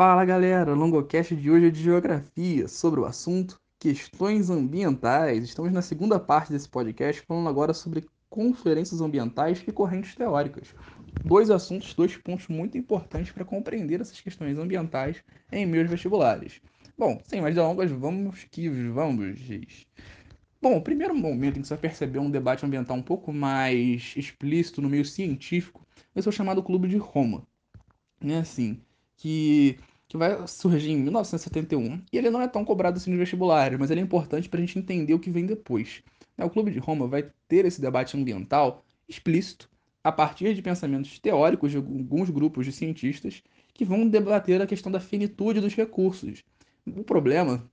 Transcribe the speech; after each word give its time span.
Fala 0.00 0.24
galera, 0.24 0.72
o 0.72 0.74
Longocast 0.74 1.36
de 1.36 1.50
hoje 1.50 1.66
é 1.66 1.70
de 1.70 1.82
geografia, 1.82 2.66
sobre 2.66 3.00
o 3.00 3.04
assunto 3.04 3.60
questões 3.78 4.48
ambientais. 4.48 5.44
Estamos 5.44 5.70
na 5.70 5.82
segunda 5.82 6.18
parte 6.18 6.50
desse 6.50 6.66
podcast 6.66 7.20
falando 7.28 7.50
agora 7.50 7.74
sobre 7.74 8.08
conferências 8.30 9.02
ambientais 9.02 9.62
e 9.68 9.70
correntes 9.70 10.14
teóricas. 10.14 10.74
Dois 11.22 11.50
assuntos, 11.50 11.92
dois 11.92 12.16
pontos 12.16 12.48
muito 12.48 12.78
importantes 12.78 13.30
para 13.30 13.44
compreender 13.44 14.00
essas 14.00 14.18
questões 14.18 14.56
ambientais 14.56 15.22
em 15.52 15.66
meus 15.66 15.90
vestibulares. 15.90 16.62
Bom, 16.96 17.20
sem 17.26 17.42
mais 17.42 17.54
delongas, 17.54 17.90
vamos 17.90 18.46
que 18.50 18.70
vamos, 18.70 19.38
Giz. 19.38 19.86
Bom, 20.62 20.78
o 20.78 20.82
primeiro 20.82 21.14
momento 21.14 21.58
em 21.58 21.60
que 21.60 21.68
você 21.68 21.74
vai 21.74 21.82
perceber 21.82 22.20
um 22.20 22.30
debate 22.30 22.64
ambiental 22.64 22.96
um 22.96 23.02
pouco 23.02 23.34
mais 23.34 24.14
explícito 24.16 24.80
no 24.80 24.88
meio 24.88 25.04
científico 25.04 25.86
vai 26.14 26.22
ser 26.22 26.30
o 26.30 26.32
chamado 26.32 26.62
Clube 26.62 26.88
de 26.88 26.96
Roma. 26.96 27.46
É 28.22 28.38
assim, 28.38 28.80
que, 29.20 29.76
que 30.10 30.16
vai 30.16 30.44
surgir 30.48 30.90
em 30.90 30.96
1971 30.96 32.02
e 32.12 32.18
ele 32.18 32.30
não 32.30 32.42
é 32.42 32.48
tão 32.48 32.64
cobrado 32.64 32.96
assim 32.96 33.10
nos 33.10 33.20
vestibulares, 33.20 33.78
mas 33.78 33.92
ele 33.92 34.00
é 34.00 34.02
importante 34.02 34.48
para 34.48 34.58
a 34.58 34.60
gente 34.60 34.76
entender 34.76 35.14
o 35.14 35.20
que 35.20 35.30
vem 35.30 35.46
depois. 35.46 36.02
É, 36.36 36.44
o 36.44 36.50
Clube 36.50 36.72
de 36.72 36.80
Roma 36.80 37.06
vai 37.06 37.30
ter 37.46 37.64
esse 37.64 37.80
debate 37.80 38.16
ambiental 38.16 38.84
explícito 39.08 39.70
a 40.02 40.10
partir 40.10 40.52
de 40.52 40.60
pensamentos 40.62 41.16
teóricos 41.20 41.70
de 41.70 41.76
alguns 41.76 42.28
grupos 42.28 42.66
de 42.66 42.72
cientistas 42.72 43.40
que 43.72 43.84
vão 43.84 44.08
debater 44.08 44.60
a 44.60 44.66
questão 44.66 44.90
da 44.90 44.98
finitude 44.98 45.60
dos 45.60 45.76
recursos. 45.76 46.42
O 46.84 47.04
problema 47.04 47.64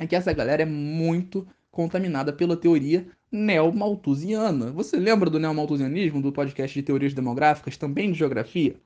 é 0.00 0.06
que 0.06 0.16
essa 0.16 0.32
galera 0.32 0.62
é 0.62 0.66
muito 0.66 1.46
contaminada 1.70 2.32
pela 2.32 2.56
teoria 2.56 3.06
neomalthusiana. 3.30 4.72
Você 4.72 4.96
lembra 4.96 5.28
do 5.28 5.38
neomalthusianismo, 5.38 6.22
do 6.22 6.32
podcast 6.32 6.72
de 6.72 6.82
teorias 6.82 7.12
demográficas, 7.12 7.76
também 7.76 8.12
de 8.12 8.18
geografia? 8.18 8.76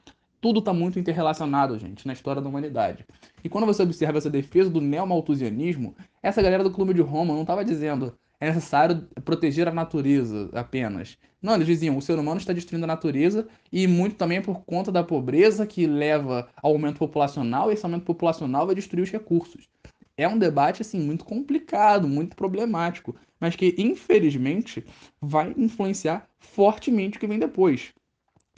Tudo 0.41 0.61
está 0.61 0.73
muito 0.73 0.99
interrelacionado, 0.99 1.79
gente, 1.79 2.07
na 2.07 2.13
história 2.13 2.41
da 2.41 2.49
humanidade. 2.49 3.05
E 3.45 3.49
quando 3.49 3.67
você 3.67 3.83
observa 3.83 4.19
essa 4.19 4.31
defesa 4.31 4.71
do 4.71 4.81
neomalthusianismo, 4.81 5.95
essa 6.23 6.41
galera 6.41 6.65
do 6.65 6.71
Clube 6.71 6.95
de 6.95 7.03
Roma 7.03 7.35
não 7.35 7.43
estava 7.43 7.65
dizendo 7.65 8.15
é 8.41 8.47
necessário 8.47 9.07
proteger 9.23 9.69
a 9.69 9.73
natureza 9.73 10.49
apenas. 10.55 11.19
Não, 11.43 11.55
eles 11.55 11.67
diziam 11.67 11.97
o 11.97 12.01
ser 12.01 12.19
humano 12.19 12.41
está 12.41 12.55
destruindo 12.55 12.85
a 12.85 12.87
natureza 12.87 13.47
e 13.71 13.87
muito 13.87 14.17
também 14.17 14.41
por 14.41 14.65
conta 14.65 14.91
da 14.91 15.05
pobreza 15.05 15.67
que 15.67 15.87
leva 15.87 16.49
ao 16.57 16.73
aumento 16.73 16.99
populacional 16.99 17.71
e 17.71 17.75
esse 17.75 17.85
aumento 17.85 18.05
populacional 18.05 18.65
vai 18.65 18.75
destruir 18.75 19.03
os 19.03 19.11
recursos 19.11 19.69
é 20.23 20.29
um 20.29 20.39
debate 20.39 20.83
assim 20.83 21.01
muito 21.01 21.25
complicado, 21.25 22.07
muito 22.07 22.37
problemático, 22.37 23.17
mas 23.41 23.57
que 23.57 23.75
infelizmente 23.79 24.85
vai 25.21 25.55
influenciar 25.57 26.29
fortemente 26.39 27.17
o 27.17 27.21
que 27.21 27.27
vem 27.27 27.39
depois. 27.39 27.93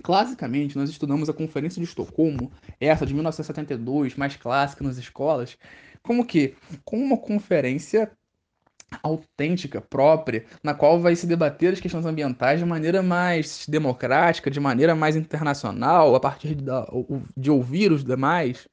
Classicamente, 0.02 0.76
nós 0.76 0.90
estudamos 0.90 1.28
a 1.28 1.32
Conferência 1.32 1.80
de 1.80 1.88
Estocolmo, 1.88 2.50
essa 2.80 3.06
de 3.06 3.14
1972, 3.14 4.16
mais 4.16 4.36
clássica 4.36 4.82
nas 4.84 4.96
escolas, 4.96 5.56
como 6.02 6.26
que 6.26 6.56
como 6.84 7.02
uma 7.02 7.16
conferência 7.18 8.10
autêntica, 9.02 9.80
própria, 9.80 10.44
na 10.62 10.74
qual 10.74 11.00
vai 11.00 11.16
se 11.16 11.26
debater 11.26 11.72
as 11.72 11.80
questões 11.80 12.04
ambientais 12.04 12.58
de 12.58 12.66
maneira 12.66 13.02
mais 13.02 13.66
democrática, 13.66 14.50
de 14.50 14.60
maneira 14.60 14.94
mais 14.94 15.16
internacional, 15.16 16.14
a 16.14 16.20
partir 16.20 16.54
de, 16.54 16.64
de 17.36 17.50
ouvir 17.50 17.92
os 17.92 18.04
demais. 18.04 18.68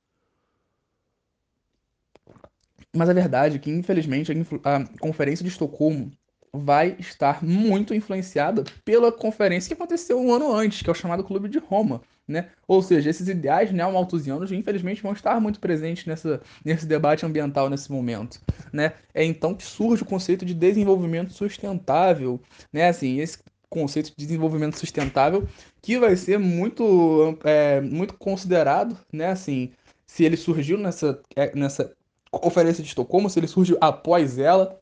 Mas 2.95 3.09
a 3.09 3.13
verdade 3.13 3.57
é 3.57 3.59
que, 3.59 3.69
infelizmente, 3.69 4.31
a, 4.63 4.85
Conferência 4.99 5.43
de 5.43 5.51
Estocolmo 5.51 6.11
vai 6.53 6.95
estar 6.99 7.43
muito 7.43 7.93
influenciada 7.93 8.63
pela 8.83 9.11
conferência 9.11 9.67
que 9.67 9.73
aconteceu 9.73 10.19
um 10.19 10.33
ano 10.33 10.53
antes, 10.53 10.81
que 10.81 10.89
é 10.89 10.91
o 10.91 10.95
chamado 10.95 11.23
Clube 11.23 11.49
de 11.49 11.59
Roma. 11.59 12.01
Né? 12.27 12.49
Ou 12.67 12.83
seja, 12.83 13.09
esses 13.09 13.27
ideais 13.27 13.71
neomalthusianos, 13.71 14.51
infelizmente, 14.51 15.01
vão 15.01 15.13
estar 15.13 15.41
muito 15.41 15.59
presentes 15.59 16.05
nessa, 16.05 16.39
nesse 16.63 16.85
debate 16.85 17.25
ambiental 17.25 17.71
nesse 17.71 17.91
momento. 17.91 18.39
Né? 18.71 18.93
É 19.15 19.23
então 19.23 19.55
que 19.55 19.63
surge 19.63 20.03
o 20.03 20.05
conceito 20.05 20.45
de 20.45 20.53
desenvolvimento 20.53 21.33
sustentável. 21.33 22.39
Né? 22.71 22.87
Assim, 22.87 23.19
esse 23.19 23.39
conceito 23.67 24.09
de 24.09 24.15
desenvolvimento 24.17 24.77
sustentável 24.77 25.47
que 25.81 25.97
vai 25.97 26.15
ser 26.15 26.37
muito, 26.37 27.37
é, 27.43 27.79
muito 27.81 28.15
considerado, 28.15 28.97
né? 29.13 29.27
Assim, 29.27 29.71
se 30.05 30.23
ele 30.23 30.35
surgiu 30.35 30.77
nessa, 30.77 31.21
é, 31.35 31.55
nessa 31.55 31.93
Conferência 32.31 32.83
de 32.83 32.89
Estocolmo, 32.89 33.29
se 33.29 33.39
ele 33.39 33.47
surgiu 33.47 33.77
após 33.81 34.37
ela. 34.37 34.78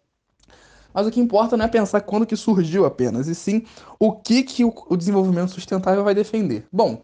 Mas 0.93 1.05
o 1.05 1.11
que 1.11 1.19
importa 1.19 1.57
não 1.57 1.65
é 1.65 1.67
pensar 1.67 2.01
quando 2.01 2.25
que 2.25 2.35
surgiu 2.35 2.85
apenas, 2.85 3.27
e 3.27 3.35
sim 3.35 3.63
o 3.99 4.11
que, 4.11 4.43
que 4.43 4.63
o, 4.63 4.97
desenvolvimento 4.97 5.51
sustentável 5.51 6.03
vai 6.03 6.15
defender. 6.15 6.65
Bom, 6.71 7.03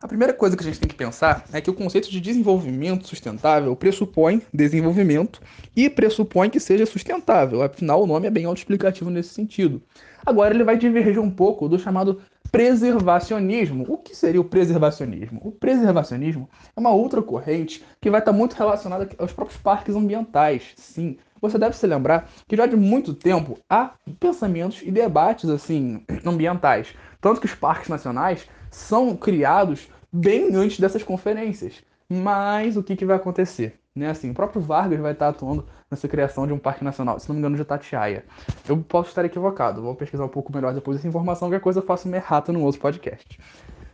a 0.00 0.06
primeira 0.06 0.32
coisa 0.32 0.56
que 0.56 0.62
a 0.62 0.66
gente 0.66 0.78
tem 0.78 0.88
que 0.88 0.94
pensar 0.94 1.44
é 1.52 1.60
que 1.60 1.70
o 1.70 1.74
conceito 1.74 2.08
de 2.08 2.20
desenvolvimento 2.20 3.08
sustentável 3.08 3.74
pressupõe 3.74 4.42
desenvolvimento 4.54 5.40
e 5.74 5.90
pressupõe 5.90 6.48
que 6.48 6.60
seja 6.60 6.86
sustentável, 6.86 7.62
afinal 7.62 8.02
o 8.02 8.06
nome 8.06 8.28
é 8.28 8.30
bem 8.30 8.44
autoexplicativo 8.44 9.10
nesse 9.10 9.30
sentido. 9.30 9.82
Agora 10.24 10.54
ele 10.54 10.62
vai 10.62 10.76
divergir 10.76 11.20
um 11.20 11.30
pouco 11.30 11.68
do 11.68 11.78
chamado 11.78 12.20
preservacionismo. 12.50 13.84
O 13.88 13.98
que 13.98 14.14
seria 14.14 14.40
o 14.40 14.44
preservacionismo? 14.44 15.40
O 15.42 15.52
preservacionismo 15.52 16.48
é 16.76 16.80
uma 16.80 16.90
outra 16.90 17.22
corrente 17.22 17.84
que 18.00 18.10
vai 18.10 18.20
estar 18.20 18.32
muito 18.32 18.54
relacionada 18.54 19.08
aos 19.18 19.32
próprios 19.32 19.60
parques 19.60 19.94
ambientais. 19.94 20.72
Sim, 20.76 21.18
você 21.40 21.58
deve 21.58 21.76
se 21.76 21.86
lembrar 21.86 22.28
que 22.46 22.56
já 22.56 22.66
de 22.66 22.76
muito 22.76 23.14
tempo 23.14 23.58
há 23.68 23.92
pensamentos 24.18 24.82
e 24.82 24.90
debates 24.90 25.48
assim 25.48 26.04
ambientais, 26.24 26.94
tanto 27.20 27.40
que 27.40 27.46
os 27.46 27.54
parques 27.54 27.88
nacionais 27.88 28.46
são 28.70 29.16
criados 29.16 29.88
bem 30.12 30.54
antes 30.54 30.78
dessas 30.78 31.02
conferências. 31.02 31.82
Mas 32.08 32.76
o 32.76 32.82
que, 32.82 32.96
que 32.96 33.04
vai 33.04 33.16
acontecer? 33.16 33.78
Né? 33.94 34.08
Assim, 34.08 34.30
o 34.30 34.34
próprio 34.34 34.62
Vargas 34.62 35.00
vai 35.00 35.12
estar 35.12 35.28
atuando 35.28 35.66
nessa 35.90 36.08
criação 36.08 36.46
de 36.46 36.52
um 36.52 36.58
parque 36.58 36.84
nacional, 36.84 37.18
se 37.18 37.28
não 37.28 37.34
me 37.34 37.40
engano, 37.40 37.56
de 37.56 37.64
Tatiaia. 37.64 38.24
Eu 38.66 38.78
posso 38.78 39.08
estar 39.08 39.24
equivocado, 39.24 39.82
vou 39.82 39.94
pesquisar 39.94 40.24
um 40.24 40.28
pouco 40.28 40.52
melhor 40.54 40.72
depois 40.72 40.96
dessa 40.96 41.08
informação, 41.08 41.48
qualquer 41.48 41.62
coisa 41.62 41.80
eu 41.80 41.84
faço 41.84 42.08
uma 42.08 42.16
errata 42.16 42.52
no 42.52 42.62
outro 42.62 42.80
podcast. 42.80 43.38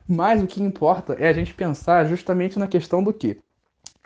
Mas 0.07 0.43
o 0.43 0.47
que 0.47 0.63
importa 0.63 1.15
é 1.15 1.29
a 1.29 1.33
gente 1.33 1.55
pensar 1.55 2.05
justamente 2.05 2.59
na 2.59 2.69
questão 2.69 3.03
do 3.03 3.13
que? 3.13 3.39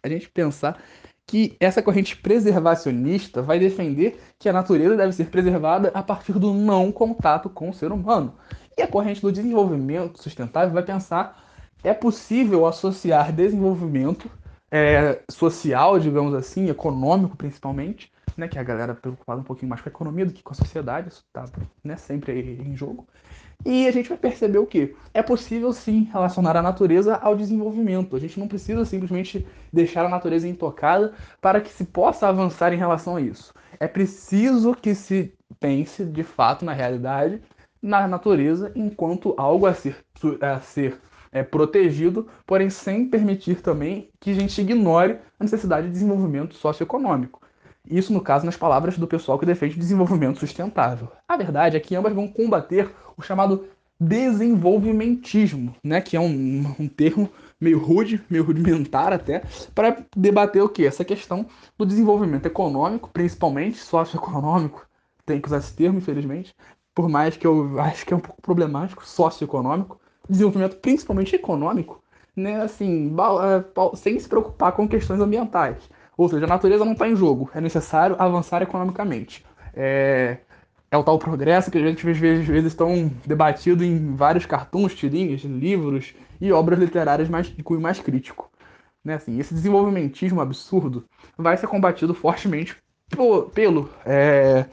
A 0.03 0.09
gente 0.09 0.29
pensar 0.29 0.81
que 1.29 1.55
essa 1.61 1.83
corrente 1.83 2.17
preservacionista 2.17 3.43
vai 3.43 3.59
defender 3.59 4.19
que 4.39 4.49
a 4.49 4.53
natureza 4.53 4.97
deve 4.97 5.13
ser 5.13 5.27
preservada 5.27 5.91
a 5.93 6.03
partir 6.03 6.33
do 6.33 6.55
não 6.55 6.91
contato 6.91 7.51
com 7.51 7.69
o 7.69 7.75
ser 7.75 7.93
humano. 7.93 8.35
E 8.77 8.81
a 8.83 8.89
corrente 8.89 9.21
do 9.21 9.31
desenvolvimento 9.31 10.23
sustentável 10.23 10.73
vai 10.73 10.83
pensar 10.83 11.45
é 11.85 11.93
possível 11.93 12.67
associar 12.67 13.31
desenvolvimento 13.31 14.31
é, 14.71 15.21
social, 15.31 16.01
digamos 16.01 16.33
assim, 16.33 16.71
econômico 16.71 17.37
principalmente, 17.37 18.11
né, 18.35 18.49
que 18.49 18.57
é 18.57 18.61
a 18.63 18.65
galera 18.65 18.95
preocupada 18.95 19.41
um 19.41 19.45
pouquinho 19.45 19.69
mais 19.69 19.83
com 19.83 19.89
a 19.91 19.93
economia 19.93 20.25
do 20.25 20.33
que 20.33 20.43
com 20.43 20.53
a 20.53 20.57
sociedade, 20.57 21.09
isso 21.09 21.25
está 21.27 21.45
né, 21.85 21.97
sempre 21.97 22.59
em 22.59 22.75
jogo. 22.75 23.07
E 23.67 23.89
a 23.89 23.91
gente 23.91 24.09
vai 24.09 24.17
perceber 24.17 24.59
o 24.59 24.67
que? 24.67 24.95
É 25.13 25.23
possível 25.23 25.73
sim 25.73 26.09
relacionar 26.13 26.57
a 26.57 26.63
natureza 26.63 27.17
ao 27.17 27.35
desenvolvimento. 27.35 28.15
A 28.15 28.21
gente 28.21 28.39
não 28.39 28.47
precisa 28.47 28.85
simplesmente 28.85 29.47
deixar 29.73 30.07
a 30.07 30.09
natureza 30.09 30.47
intocada 30.47 31.13
para 31.41 31.61
que 31.61 31.71
se 31.71 31.85
possa 31.85 32.29
avançar 32.29 32.73
em 32.73 32.79
relação 32.79 33.17
a 33.17 33.21
isso. 33.21 33.53
É 33.81 33.89
preciso 33.89 34.75
que 34.75 34.95
se 34.95 35.35
pense 35.59 36.05
de 36.05 36.23
fato 36.23 36.65
na 36.65 36.73
realidade, 36.73 37.43
na 37.83 38.07
natureza, 38.07 38.73
enquanto 38.77 39.35
algo 39.37 39.67
a 39.67 39.75
ser, 39.75 39.97
a 40.41 40.61
ser 40.61 41.01
é, 41.33 41.43
protegido, 41.43 42.29
porém 42.47 42.71
sem 42.71 43.09
permitir 43.09 43.61
também 43.61 44.09
que 44.21 44.31
a 44.31 44.35
gente 44.35 44.61
ignore 44.61 45.19
a 45.39 45.45
necessidade 45.45 45.89
de 45.89 45.93
desenvolvimento 45.93 46.55
socioeconômico. 46.55 47.41
Isso, 47.91 48.13
no 48.13 48.21
caso, 48.21 48.45
nas 48.45 48.57
palavras 48.57 48.99
do 48.99 49.07
pessoal 49.07 49.39
que 49.39 49.47
defende 49.47 49.79
desenvolvimento 49.79 50.39
sustentável. 50.39 51.09
A 51.27 51.37
verdade 51.37 51.77
é 51.77 51.81
que 51.81 51.97
ambas 51.97 52.13
vão 52.13 52.29
combater 52.29 52.91
o 53.17 53.23
chamado 53.23 53.67
desenvolvimentismo, 54.01 55.75
né, 55.83 56.01
que 56.01 56.17
é 56.17 56.21
um, 56.21 56.75
um 56.79 56.87
termo 56.87 57.29
meio 57.61 57.79
rude, 57.79 58.23
meio 58.31 58.45
rudimentar 58.45 59.13
até, 59.13 59.43
para 59.75 60.05
debater 60.17 60.63
o 60.63 60.69
que? 60.69 60.87
Essa 60.87 61.05
questão 61.05 61.47
do 61.77 61.85
desenvolvimento 61.85 62.47
econômico, 62.47 63.11
principalmente 63.13 63.79
socioeconômico, 63.79 64.87
tem 65.27 65.41
que 65.41 65.49
usar 65.49 65.59
esse 65.59 65.75
termo, 65.75 65.99
infelizmente, 65.99 66.55
por 66.95 67.09
mais 67.09 67.37
que 67.37 67.47
eu 67.47 67.81
acho 67.81 68.07
que 68.07 68.15
é 68.15 68.17
um 68.17 68.21
pouco 68.21 68.41
problemático, 68.41 69.07
socioeconômico, 69.07 70.01
desenvolvimento 70.29 70.77
principalmente 70.77 71.35
econômico, 71.35 72.03
né, 72.37 72.63
assim, 72.63 73.13
é, 73.43 73.97
sem 73.97 74.19
se 74.19 74.29
preocupar 74.29 74.73
com 74.73 74.87
questões 74.87 75.21
ambientais. 75.21 75.77
Ou 76.19 76.29
seja, 76.29 76.47
a 76.47 76.49
natureza 76.49 76.85
não 76.85 76.95
está 76.95 77.09
em 77.09 77.15
jogo, 77.15 77.49
é 77.55 77.61
necessário 77.61 78.17
avançar 78.19 78.61
economicamente. 78.61 79.47
É, 79.73 80.39
é 80.91 80.97
o 80.97 81.05
tal 81.05 81.17
progresso 81.17 81.71
que 81.71 81.79
a 81.79 81.81
gente 81.81 82.09
às 82.09 82.19
vezes, 82.19 82.45
vezes 82.45 82.73
estão 82.73 83.09
debatido 83.25 83.85
em 83.85 84.17
vários 84.17 84.45
cartuns, 84.45 84.97
tirinhas, 84.97 85.43
livros 85.43 86.15
e 86.41 86.51
obras 86.51 86.81
literárias 86.81 87.29
mais, 87.29 87.47
de 87.47 87.63
cunho 87.63 87.81
mais 87.81 88.01
crítico. 88.01 88.51
Né, 89.05 89.15
assim, 89.15 89.39
esse 89.39 89.55
desenvolvimentismo 89.55 90.41
absurdo 90.41 91.05
vai 91.37 91.57
ser 91.57 91.69
combatido 91.69 92.13
fortemente 92.13 92.77
pelo, 93.09 93.43
pelo 93.51 93.89
é, 94.05 94.67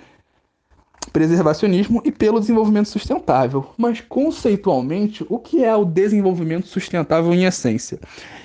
preservacionismo 1.12 2.02
e 2.06 2.12
pelo 2.12 2.40
desenvolvimento 2.40 2.90
sustentável. 2.90 3.68
Mas 3.78 4.02
conceitualmente, 4.02 5.26
o 5.30 5.40
que 5.40 5.64
é 5.64 5.76
o 5.76 5.86
desenvolvimento 5.86 6.68
sustentável 6.68 7.34
em 7.34 7.46
essência? 7.46 8.00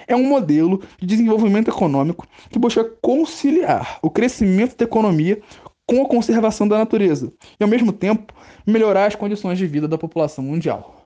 É 0.07 0.15
um 0.15 0.25
modelo 0.25 0.83
de 0.99 1.07
desenvolvimento 1.07 1.69
econômico 1.69 2.27
que 2.49 2.59
busca 2.59 2.85
conciliar 2.85 3.99
o 4.03 4.11
crescimento 4.11 4.77
da 4.77 4.85
economia 4.85 5.41
com 5.87 6.03
a 6.03 6.09
conservação 6.09 6.69
da 6.69 6.79
natureza 6.79 7.33
e, 7.59 7.65
ao 7.65 7.69
mesmo 7.69 7.93
tempo, 7.93 8.33
melhorar 8.67 9.07
as 9.07 9.17
condições 9.17 9.59
de 9.59 9.67
vida 9.67 9.89
da 9.89 9.99
população 9.99 10.45
mundial. 10.45 11.05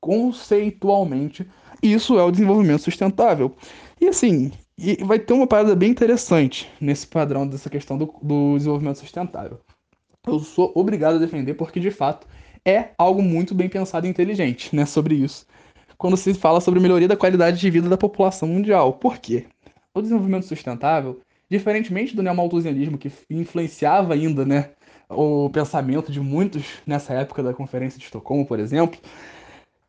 Conceitualmente, 0.00 1.48
isso 1.82 2.18
é 2.18 2.22
o 2.22 2.30
desenvolvimento 2.30 2.82
sustentável. 2.82 3.56
E 4.00 4.08
assim, 4.08 4.52
vai 5.04 5.18
ter 5.18 5.32
uma 5.32 5.46
parada 5.46 5.74
bem 5.74 5.90
interessante 5.90 6.70
nesse 6.80 7.06
padrão 7.06 7.46
dessa 7.46 7.70
questão 7.70 7.96
do, 7.96 8.12
do 8.22 8.56
desenvolvimento 8.56 8.98
sustentável 8.98 9.58
eu 10.26 10.40
sou 10.40 10.72
obrigado 10.74 11.16
a 11.16 11.18
defender 11.18 11.54
porque 11.54 11.78
de 11.78 11.90
fato 11.90 12.26
é 12.64 12.90
algo 12.98 13.22
muito 13.22 13.54
bem 13.54 13.68
pensado 13.68 14.06
e 14.06 14.10
inteligente, 14.10 14.74
né, 14.74 14.84
sobre 14.84 15.14
isso. 15.14 15.46
Quando 15.96 16.16
se 16.16 16.34
fala 16.34 16.60
sobre 16.60 16.80
melhoria 16.80 17.08
da 17.08 17.16
qualidade 17.16 17.58
de 17.58 17.70
vida 17.70 17.88
da 17.88 17.96
população 17.96 18.48
mundial. 18.48 18.94
Por 18.94 19.18
quê? 19.18 19.46
O 19.94 20.02
desenvolvimento 20.02 20.44
sustentável, 20.44 21.20
diferentemente 21.48 22.14
do 22.14 22.22
neomalthusianismo 22.22 22.98
que 22.98 23.10
influenciava 23.30 24.14
ainda, 24.14 24.44
né, 24.44 24.70
o 25.08 25.48
pensamento 25.50 26.10
de 26.10 26.20
muitos 26.20 26.64
nessa 26.86 27.14
época 27.14 27.42
da 27.42 27.54
Conferência 27.54 27.98
de 27.98 28.04
Estocolmo, 28.04 28.44
por 28.44 28.58
exemplo, 28.58 28.98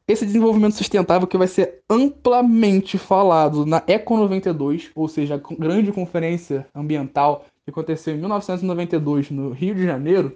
esse 0.07 0.25
desenvolvimento 0.25 0.75
sustentável 0.75 1.27
que 1.27 1.37
vai 1.37 1.47
ser 1.47 1.81
amplamente 1.89 2.97
falado 2.97 3.65
na 3.65 3.83
Eco 3.87 4.15
92, 4.15 4.91
ou 4.95 5.07
seja, 5.09 5.35
a 5.35 5.55
grande 5.55 5.91
conferência 5.91 6.65
ambiental 6.73 7.43
que 7.67 7.71
aconteceu 7.71 8.15
em 8.15 8.19
1992 8.19 9.29
no 9.29 9.51
Rio 9.51 9.75
de 9.75 9.83
Janeiro, 9.83 10.33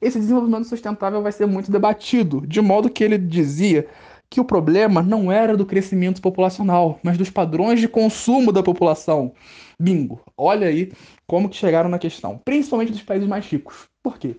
esse 0.00 0.18
desenvolvimento 0.18 0.66
sustentável 0.66 1.22
vai 1.22 1.30
ser 1.30 1.46
muito 1.46 1.70
debatido, 1.70 2.44
de 2.44 2.60
modo 2.60 2.90
que 2.90 3.04
ele 3.04 3.16
dizia 3.16 3.86
que 4.28 4.40
o 4.40 4.44
problema 4.44 5.00
não 5.00 5.30
era 5.30 5.56
do 5.56 5.64
crescimento 5.64 6.20
populacional, 6.20 6.98
mas 7.00 7.16
dos 7.16 7.30
padrões 7.30 7.80
de 7.80 7.86
consumo 7.86 8.50
da 8.50 8.60
população. 8.60 9.32
Bingo. 9.78 10.20
Olha 10.36 10.66
aí 10.66 10.92
como 11.28 11.48
que 11.48 11.56
chegaram 11.56 11.88
na 11.88 11.98
questão, 11.98 12.40
principalmente 12.44 12.90
dos 12.90 13.02
países 13.02 13.28
mais 13.28 13.46
ricos. 13.46 13.86
Por 14.02 14.18
quê? 14.18 14.34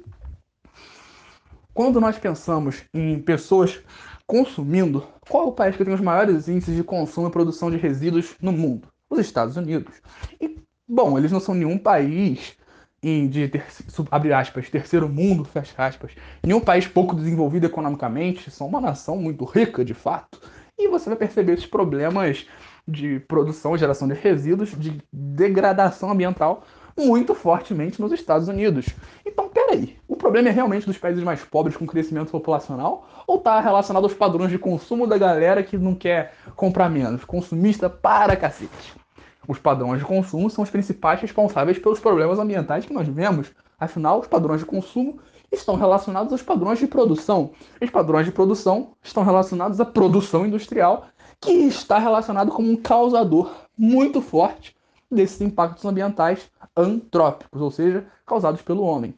Quando 1.73 2.01
nós 2.01 2.19
pensamos 2.19 2.83
em 2.93 3.17
pessoas 3.21 3.79
consumindo, 4.27 5.07
qual 5.29 5.45
é 5.45 5.47
o 5.47 5.53
país 5.53 5.77
que 5.77 5.85
tem 5.85 5.93
os 5.93 6.01
maiores 6.01 6.49
índices 6.49 6.75
de 6.75 6.83
consumo 6.83 7.29
e 7.29 7.31
produção 7.31 7.71
de 7.71 7.77
resíduos 7.77 8.35
no 8.41 8.51
mundo? 8.51 8.89
Os 9.09 9.19
Estados 9.19 9.55
Unidos. 9.55 9.93
E 10.41 10.64
Bom, 10.87 11.17
eles 11.17 11.31
não 11.31 11.39
são 11.39 11.55
nenhum 11.55 11.77
país 11.77 12.55
de 13.01 13.47
ter, 13.47 13.63
abre 14.09 14.33
aspas, 14.33 14.69
terceiro 14.69 15.07
mundo, 15.07 15.45
fecha 15.45 15.73
aspas, 15.77 16.11
nenhum 16.43 16.59
país 16.59 16.87
pouco 16.87 17.15
desenvolvido 17.15 17.65
economicamente, 17.65 18.49
são 18.49 18.67
uma 18.67 18.81
nação 18.81 19.17
muito 19.17 19.45
rica 19.45 19.85
de 19.85 19.93
fato. 19.93 20.39
E 20.77 20.87
você 20.87 21.09
vai 21.09 21.17
perceber 21.17 21.53
esses 21.53 21.67
problemas 21.67 22.47
de 22.87 23.19
produção 23.21 23.77
geração 23.77 24.07
de 24.07 24.13
resíduos, 24.13 24.71
de 24.77 25.01
degradação 25.11 26.11
ambiental 26.11 26.63
muito 26.97 27.35
fortemente 27.35 28.01
nos 28.01 28.11
Estados 28.11 28.47
Unidos. 28.47 28.85
Então, 29.25 29.49
peraí, 29.49 29.97
o 30.07 30.15
problema 30.15 30.49
é 30.49 30.51
realmente 30.51 30.85
dos 30.85 30.97
países 30.97 31.23
mais 31.23 31.43
pobres 31.43 31.75
com 31.75 31.85
crescimento 31.85 32.31
populacional 32.31 33.07
ou 33.27 33.38
está 33.38 33.59
relacionado 33.59 34.03
aos 34.03 34.13
padrões 34.13 34.51
de 34.51 34.57
consumo 34.57 35.05
da 35.05 35.17
galera 35.17 35.63
que 35.63 35.77
não 35.77 35.93
quer 35.93 36.33
comprar 36.55 36.89
menos? 36.89 37.25
Consumista 37.25 37.89
para 37.89 38.35
cacete. 38.35 39.04
Os 39.47 39.59
padrões 39.59 40.00
de 40.00 40.06
consumo 40.06 40.50
são 40.50 40.63
os 40.63 40.69
principais 40.69 41.21
responsáveis 41.21 41.77
pelos 41.80 42.00
problemas 42.00 42.39
ambientais 42.39 42.86
que 42.86 42.94
nós 42.94 43.07
vemos. 43.07 43.51
Afinal, 43.80 44.19
os 44.19 44.27
padrões 44.27 44.62
de 44.62 44.65
consumo 44.65 45.19
estão 45.51 45.75
relacionados 45.75 46.31
aos 46.31 46.42
padrões 46.42 46.80
de 46.80 46.88
produção. 46.88 47.51
Os 47.81 47.89
padrões 47.89 48.25
de 48.25 48.31
produção 48.31 48.94
estão 49.03 49.24
relacionados 49.24 49.80
à 49.80 49.86
produção 49.86 50.45
industrial, 50.45 51.06
que 51.39 51.51
está 51.51 52.00
relacionado 52.00 52.51
como 52.51 52.71
um 52.71 52.75
causador 52.75 53.53
muito 53.77 54.21
forte 54.21 54.75
desses 55.12 55.42
impactos 55.42 55.86
ambientais 55.86 56.50
antrópicos, 56.75 57.62
ou 57.62 57.71
seja, 57.71 58.06
causados 58.25 58.62
pelo 58.62 58.83
homem. 58.83 59.13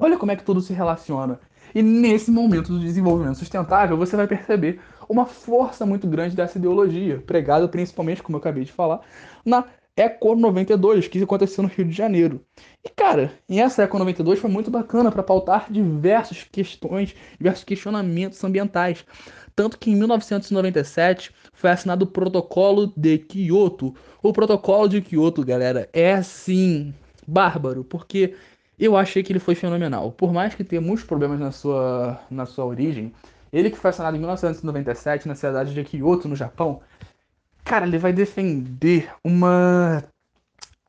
Olha 0.00 0.16
como 0.16 0.32
é 0.32 0.36
que 0.36 0.44
tudo 0.44 0.60
se 0.60 0.72
relaciona. 0.72 1.40
E 1.74 1.82
nesse 1.82 2.30
momento 2.30 2.72
do 2.72 2.80
desenvolvimento 2.80 3.38
sustentável, 3.38 3.96
você 3.96 4.16
vai 4.16 4.26
perceber 4.26 4.80
uma 5.08 5.26
força 5.26 5.86
muito 5.86 6.06
grande 6.06 6.36
dessa 6.36 6.58
ideologia, 6.58 7.22
pregada 7.26 7.68
principalmente, 7.68 8.22
como 8.22 8.36
eu 8.36 8.40
acabei 8.40 8.64
de 8.64 8.72
falar, 8.72 9.00
na 9.44 9.64
Eco 9.96 10.36
92, 10.36 11.08
que 11.08 11.20
aconteceu 11.20 11.62
no 11.62 11.68
Rio 11.68 11.84
de 11.84 11.92
Janeiro. 11.92 12.40
E 12.84 12.88
cara, 12.88 13.32
essa 13.48 13.82
Eco 13.82 13.98
92 13.98 14.38
foi 14.38 14.48
muito 14.48 14.70
bacana 14.70 15.10
para 15.10 15.24
pautar 15.24 15.66
diversas 15.72 16.44
questões, 16.44 17.16
diversos 17.36 17.64
questionamentos 17.64 18.42
ambientais. 18.44 19.04
Tanto 19.56 19.76
que 19.76 19.90
em 19.90 19.96
1997 19.96 21.32
foi 21.52 21.70
assinado 21.70 22.04
o 22.04 22.08
Protocolo 22.08 22.92
de 22.96 23.18
Kyoto. 23.18 23.92
O 24.22 24.32
Protocolo 24.32 24.88
de 24.88 25.00
Kyoto, 25.00 25.44
galera, 25.44 25.88
é 25.92 26.12
assim, 26.12 26.94
bárbaro, 27.26 27.82
porque 27.82 28.36
eu 28.78 28.96
achei 28.96 29.24
que 29.24 29.32
ele 29.32 29.40
foi 29.40 29.56
fenomenal. 29.56 30.12
Por 30.12 30.32
mais 30.32 30.54
que 30.54 30.62
tenha 30.62 30.80
muitos 30.80 31.04
problemas 31.04 31.40
na 31.40 31.50
sua, 31.50 32.20
na 32.30 32.46
sua 32.46 32.64
origem, 32.66 33.12
ele 33.52 33.70
que 33.70 33.78
foi 33.78 33.90
assinado 33.90 34.16
em 34.16 34.20
1997 34.20 35.28
na 35.28 35.34
cidade 35.34 35.74
de 35.74 35.84
Kyoto, 35.84 36.28
no 36.28 36.36
Japão, 36.36 36.80
cara, 37.64 37.86
ele 37.86 37.98
vai 37.98 38.12
defender 38.12 39.10
uma 39.24 40.04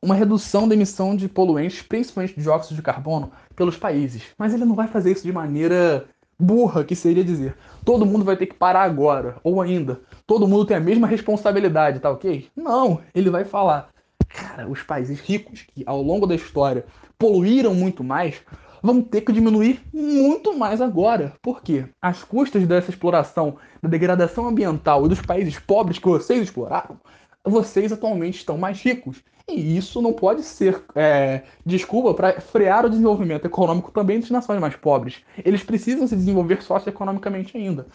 uma 0.02 0.14
redução 0.14 0.66
da 0.66 0.74
emissão 0.74 1.14
de 1.14 1.28
poluentes, 1.28 1.82
principalmente 1.82 2.34
de 2.34 2.42
dióxido 2.42 2.76
de 2.76 2.82
carbono, 2.82 3.30
pelos 3.54 3.76
países. 3.76 4.22
Mas 4.38 4.54
ele 4.54 4.64
não 4.64 4.74
vai 4.74 4.88
fazer 4.88 5.12
isso 5.12 5.24
de 5.24 5.32
maneira 5.32 6.06
burra, 6.38 6.82
que 6.82 6.96
seria 6.96 7.22
dizer, 7.22 7.54
todo 7.84 8.06
mundo 8.06 8.24
vai 8.24 8.36
ter 8.36 8.46
que 8.46 8.54
parar 8.54 8.84
agora, 8.84 9.36
ou 9.44 9.60
ainda, 9.60 10.00
todo 10.26 10.48
mundo 10.48 10.64
tem 10.64 10.76
a 10.76 10.80
mesma 10.80 11.06
responsabilidade, 11.06 12.00
tá 12.00 12.10
ok? 12.10 12.48
Não, 12.56 13.02
ele 13.14 13.28
vai 13.28 13.44
falar, 13.44 13.90
cara, 14.26 14.66
os 14.66 14.82
países 14.82 15.20
ricos 15.20 15.66
que 15.68 15.84
ao 15.84 16.00
longo 16.00 16.26
da 16.26 16.34
história 16.34 16.86
poluíram 17.18 17.74
muito 17.74 18.02
mais, 18.02 18.40
vão 18.82 19.02
ter 19.02 19.20
que 19.22 19.32
diminuir 19.32 19.80
muito 19.92 20.56
mais 20.56 20.80
agora. 20.80 21.34
Por 21.42 21.62
quê? 21.62 21.86
As 22.00 22.22
custas 22.22 22.66
dessa 22.66 22.90
exploração, 22.90 23.56
da 23.82 23.88
degradação 23.88 24.48
ambiental 24.48 25.06
e 25.06 25.08
dos 25.08 25.20
países 25.20 25.58
pobres 25.58 25.98
que 25.98 26.08
vocês 26.08 26.42
exploraram, 26.42 26.98
vocês 27.44 27.92
atualmente 27.92 28.38
estão 28.38 28.58
mais 28.58 28.80
ricos. 28.82 29.22
E 29.48 29.76
isso 29.76 30.00
não 30.00 30.12
pode 30.12 30.42
ser 30.44 30.80
é, 30.94 31.42
desculpa 31.66 32.14
para 32.14 32.40
frear 32.40 32.86
o 32.86 32.90
desenvolvimento 32.90 33.46
econômico 33.46 33.90
também 33.90 34.20
das 34.20 34.30
nações 34.30 34.60
mais 34.60 34.76
pobres. 34.76 35.22
Eles 35.44 35.62
precisam 35.62 36.06
se 36.06 36.14
desenvolver 36.14 36.62
socioeconomicamente 36.62 37.56
ainda. 37.56 37.86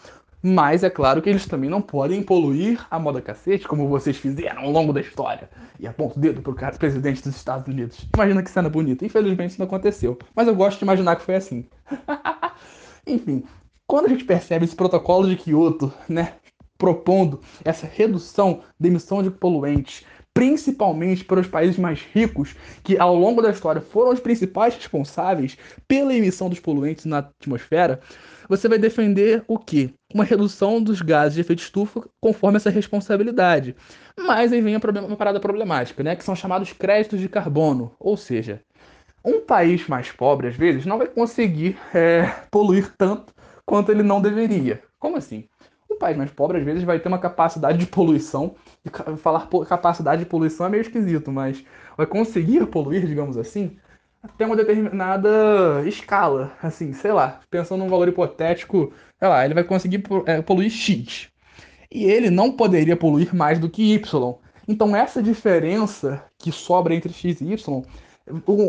Mas 0.48 0.84
é 0.84 0.90
claro 0.90 1.20
que 1.20 1.28
eles 1.28 1.44
também 1.44 1.68
não 1.68 1.82
podem 1.82 2.22
poluir 2.22 2.86
a 2.88 3.00
moda 3.00 3.20
cacete, 3.20 3.66
como 3.66 3.88
vocês 3.88 4.16
fizeram 4.16 4.62
ao 4.62 4.70
longo 4.70 4.92
da 4.92 5.00
história. 5.00 5.50
E 5.76 5.88
aponta 5.88 6.16
o 6.16 6.20
dedo 6.20 6.40
pro 6.40 6.54
cara, 6.54 6.76
presidente 6.76 7.20
dos 7.20 7.34
Estados 7.34 7.66
Unidos. 7.66 8.06
Imagina 8.14 8.44
que 8.44 8.50
cena 8.52 8.68
bonita. 8.68 9.04
Infelizmente 9.04 9.50
isso 9.50 9.58
não 9.58 9.66
aconteceu. 9.66 10.16
Mas 10.36 10.46
eu 10.46 10.54
gosto 10.54 10.78
de 10.78 10.84
imaginar 10.84 11.16
que 11.16 11.24
foi 11.24 11.34
assim. 11.34 11.66
Enfim, 13.04 13.42
quando 13.88 14.06
a 14.06 14.08
gente 14.08 14.24
percebe 14.24 14.64
esse 14.64 14.76
protocolo 14.76 15.28
de 15.28 15.34
Kyoto, 15.34 15.92
né, 16.08 16.34
propondo 16.78 17.40
essa 17.64 17.84
redução 17.84 18.60
da 18.78 18.86
emissão 18.86 19.24
de 19.24 19.32
poluentes, 19.32 20.04
principalmente 20.36 21.24
para 21.24 21.40
os 21.40 21.46
países 21.46 21.78
mais 21.78 22.02
ricos, 22.12 22.54
que 22.84 22.98
ao 22.98 23.16
longo 23.16 23.40
da 23.40 23.50
história 23.50 23.80
foram 23.80 24.12
os 24.12 24.20
principais 24.20 24.74
responsáveis 24.74 25.56
pela 25.88 26.12
emissão 26.12 26.50
dos 26.50 26.60
poluentes 26.60 27.06
na 27.06 27.20
atmosfera, 27.20 28.00
você 28.46 28.68
vai 28.68 28.76
defender 28.76 29.42
o 29.48 29.58
quê? 29.58 29.94
Uma 30.12 30.24
redução 30.24 30.82
dos 30.82 31.00
gases 31.00 31.36
de 31.36 31.40
efeito 31.40 31.62
estufa 31.62 32.06
conforme 32.20 32.58
essa 32.58 32.68
responsabilidade. 32.68 33.74
Mas 34.26 34.52
aí 34.52 34.60
vem 34.60 34.78
problema, 34.78 35.06
uma 35.06 35.16
parada 35.16 35.40
problemática, 35.40 36.02
né? 36.02 36.14
Que 36.14 36.22
são 36.22 36.36
chamados 36.36 36.70
créditos 36.70 37.18
de 37.18 37.30
carbono. 37.30 37.94
Ou 37.98 38.14
seja, 38.14 38.60
um 39.24 39.40
país 39.40 39.88
mais 39.88 40.12
pobre, 40.12 40.48
às 40.48 40.54
vezes, 40.54 40.84
não 40.84 40.98
vai 40.98 41.06
conseguir 41.06 41.78
é, 41.94 42.26
poluir 42.50 42.92
tanto 42.98 43.32
quanto 43.64 43.90
ele 43.90 44.02
não 44.02 44.20
deveria. 44.20 44.82
Como 44.98 45.16
assim? 45.16 45.48
Um 45.96 45.98
país 45.98 46.16
mais 46.16 46.30
pobre, 46.30 46.58
às 46.58 46.64
vezes, 46.64 46.84
vai 46.84 47.00
ter 47.00 47.08
uma 47.08 47.18
capacidade 47.18 47.78
de 47.78 47.86
poluição. 47.86 48.54
Falar 49.18 49.48
capacidade 49.66 50.22
de 50.22 50.28
poluição 50.28 50.66
é 50.66 50.68
meio 50.68 50.82
esquisito, 50.82 51.32
mas 51.32 51.64
vai 51.96 52.06
conseguir 52.06 52.66
poluir, 52.66 53.06
digamos 53.06 53.38
assim, 53.38 53.76
até 54.22 54.44
uma 54.44 54.56
determinada 54.56 55.82
escala, 55.86 56.52
assim, 56.62 56.92
sei 56.92 57.12
lá, 57.12 57.40
pensando 57.50 57.82
num 57.82 57.88
valor 57.88 58.08
hipotético, 58.08 58.92
sei 59.18 59.28
lá, 59.28 59.44
ele 59.44 59.54
vai 59.54 59.64
conseguir 59.64 60.02
é, 60.26 60.42
poluir 60.42 60.70
X. 60.70 61.28
E 61.90 62.04
ele 62.04 62.28
não 62.28 62.52
poderia 62.52 62.96
poluir 62.96 63.34
mais 63.34 63.58
do 63.58 63.70
que 63.70 63.94
Y. 63.94 64.34
Então 64.68 64.94
essa 64.94 65.22
diferença 65.22 66.24
que 66.38 66.52
sobra 66.52 66.94
entre 66.94 67.12
X 67.12 67.40
e 67.40 67.52
Y, 67.52 67.82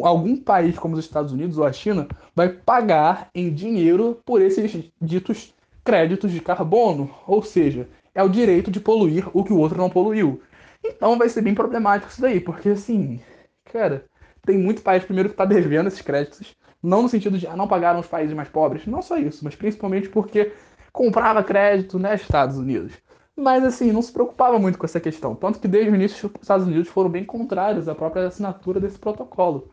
algum 0.03 0.38
país 0.38 0.77
como 0.77 0.96
os 0.96 1.03
Estados 1.03 1.34
Unidos 1.34 1.57
ou 1.57 1.65
a 1.65 1.74
China 1.74 2.07
vai 2.36 2.50
pagar 2.50 3.29
em 3.34 3.51
dinheiro 3.51 4.22
por 4.24 4.41
esses 4.41 4.91
ditos 5.01 5.53
créditos 5.88 6.34
de 6.34 6.41
carbono, 6.41 7.10
ou 7.25 7.41
seja, 7.41 7.88
é 8.13 8.22
o 8.22 8.27
direito 8.27 8.70
de 8.70 8.77
poluir 8.77 9.25
o 9.34 9.41
que 9.41 9.53
o 9.53 9.58
outro 9.58 9.77
não 9.77 9.89
poluiu. 9.89 10.41
Então 10.84 11.17
vai 11.17 11.29
ser 11.29 11.41
bem 11.41 11.56
problemático 11.56 12.12
isso 12.12 12.20
daí, 12.20 12.41
porque 12.41 12.70
assim, 12.72 13.22
cara, 13.72 14.06
tem 14.46 14.58
muito 14.58 14.82
país 14.82 15.06
primeiro 15.06 15.29
que 15.29 15.34
está 15.34 15.46
devendo 15.46 15.88
esses 15.88 16.01
créditos, 16.01 16.53
Não 16.84 17.01
no 17.03 17.10
sentido 17.10 17.38
de 17.38 17.48
ah, 17.48 17.56
não 17.56 17.70
pagaram 17.70 18.01
os 18.01 18.08
países 18.08 18.36
mais 18.36 18.50
pobres, 18.50 18.86
não 18.86 19.01
só 19.01 19.17
isso, 19.17 19.46
mas 19.46 19.56
principalmente 19.56 20.10
porque 20.10 20.51
comprava 20.91 21.41
crédito, 21.41 21.98
né, 21.98 22.15
Estados 22.15 22.58
Unidos. 22.58 22.94
Mas 23.36 23.63
assim, 23.63 23.91
não 23.94 24.01
se 24.01 24.12
preocupava 24.12 24.60
muito 24.60 24.77
com 24.77 24.86
essa 24.86 25.00
questão. 25.00 25.36
Tanto 25.36 25.60
que 25.60 25.67
desde 25.70 25.89
o 25.91 25.96
início 25.96 26.27
os 26.36 26.41
Estados 26.41 26.67
Unidos 26.67 26.89
foram 26.89 27.10
bem 27.10 27.24
contrários 27.24 27.88
à 27.88 27.96
própria 27.96 28.27
assinatura 28.27 28.79
desse 28.79 29.00
protocolo. 29.00 29.72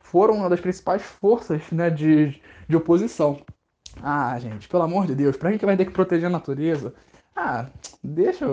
Foram 0.00 0.34
uma 0.36 0.50
das 0.50 0.60
principais 0.60 1.02
forças 1.02 1.62
né, 1.72 1.90
de, 1.90 2.40
de 2.68 2.76
oposição. 2.76 3.38
Ah, 4.02 4.38
gente, 4.38 4.68
pelo 4.68 4.82
amor 4.82 5.06
de 5.06 5.14
Deus, 5.14 5.36
pra 5.36 5.56
que 5.56 5.66
vai 5.66 5.76
ter 5.76 5.86
que 5.86 5.90
proteger 5.92 6.26
a 6.26 6.30
natureza? 6.30 6.94
Ah, 7.34 7.66
deixa 8.02 8.46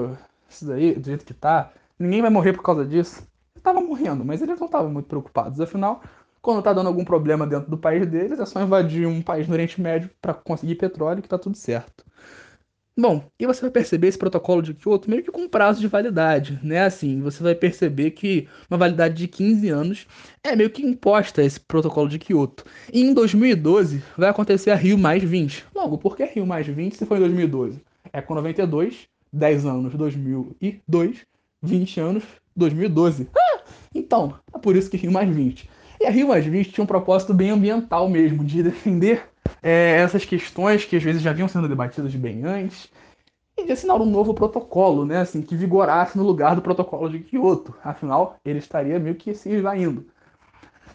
isso 0.50 0.66
daí 0.66 0.96
do 0.96 1.06
jeito 1.06 1.26
que 1.26 1.34
tá. 1.34 1.72
Ninguém 2.00 2.22
vai 2.22 2.30
morrer 2.30 2.54
por 2.54 2.64
causa 2.64 2.86
disso. 2.86 3.26
Tava 3.62 3.80
morrendo, 3.82 4.26
mas 4.26 4.42
eles 4.42 4.60
não 4.60 4.66
estavam 4.68 4.92
muito 4.92 5.08
preocupados. 5.08 5.60
Afinal, 5.60 6.02
quando 6.42 6.62
tá 6.62 6.74
dando 6.74 6.88
algum 6.88 7.06
problema 7.06 7.48
dentro 7.48 7.70
do 7.70 7.78
país 7.78 8.06
deles, 8.08 8.40
é 8.40 8.46
só 8.46 8.62
invadir 8.62 9.08
um 9.08 9.22
país 9.22 9.48
no 9.48 9.54
Oriente 9.54 9.80
Médio 9.82 10.10
para 10.22 10.34
conseguir 10.34 10.76
petróleo 10.76 11.22
que 11.22 11.30
tá 11.30 11.38
tudo 11.38 11.56
certo. 11.56 12.04
Bom, 12.96 13.24
e 13.40 13.48
você 13.48 13.62
vai 13.62 13.72
perceber 13.72 14.08
esse 14.08 14.20
protocolo 14.20 14.62
de 14.62 14.76
Kyoto 14.76 15.10
meio 15.10 15.24
que 15.24 15.32
com 15.32 15.50
prazo 15.50 15.82
de 15.82 15.88
validade, 15.88 16.60
né? 16.62 16.84
Assim, 16.84 17.22
você 17.22 17.42
vai 17.42 17.56
perceber 17.56 18.12
que 18.12 18.48
uma 18.70 18.78
validade 18.78 19.16
de 19.16 19.28
15 19.28 19.70
anos 19.70 20.08
é 20.44 20.56
meio 20.56 20.70
que 20.70 20.86
imposta 20.86 21.44
esse 21.44 21.60
protocolo 21.60 22.08
de 22.08 22.20
Kyoto. 22.20 22.64
E 22.94 23.02
em 23.02 23.12
2012 23.12 24.04
vai 24.16 24.30
acontecer 24.30 24.70
a 24.70 24.76
Rio 24.76 24.96
mais 24.96 25.24
20. 25.24 25.66
Logo, 25.74 25.98
por 25.98 26.16
que 26.16 26.24
Rio 26.24 26.46
mais 26.46 26.68
20 26.68 26.96
se 26.96 27.06
foi 27.08 27.18
em 27.18 27.22
2012? 27.22 27.82
É 28.12 28.22
com 28.22 28.36
92, 28.36 29.08
10 29.32 29.66
anos 29.66 29.96
2002, 29.96 31.26
20 31.64 32.00
anos 32.00 32.24
2012. 32.56 33.28
Ah! 33.36 33.64
Então, 33.96 34.36
é 34.54 34.60
por 34.60 34.76
isso 34.76 34.92
que 34.92 34.98
Rio 34.98 35.12
mais 35.12 35.36
20. 35.36 35.68
E 36.00 36.06
a 36.06 36.12
Rio 36.12 36.28
mais 36.28 36.46
20 36.46 36.72
tinha 36.72 36.84
um 36.84 36.88
propósito 36.88 37.34
bem 37.34 37.50
ambiental 37.50 38.08
mesmo, 38.08 38.44
de 38.44 38.62
defender 38.62 39.33
é, 39.64 39.96
essas 40.02 40.26
questões 40.26 40.84
que 40.84 40.98
às 40.98 41.04
vezes 41.04 41.22
já 41.22 41.32
vinham 41.32 41.48
sendo 41.48 41.70
debatidas 41.70 42.14
bem 42.14 42.44
antes, 42.44 42.92
e 43.58 43.66
de 43.66 43.72
assinar 43.72 44.02
um 44.02 44.06
novo 44.06 44.34
protocolo, 44.34 45.06
né, 45.06 45.20
assim, 45.20 45.42
que 45.42 45.56
vigorasse 45.56 46.18
no 46.18 46.24
lugar 46.24 46.56
do 46.56 46.62
protocolo 46.62 47.10
de 47.10 47.20
Kyoto. 47.20 47.74
Afinal, 47.84 48.36
ele 48.44 48.60
estaria 48.60 49.00
meio 49.00 49.16
que 49.16 49.34
se 49.34 49.50
esvaindo. 49.50 50.06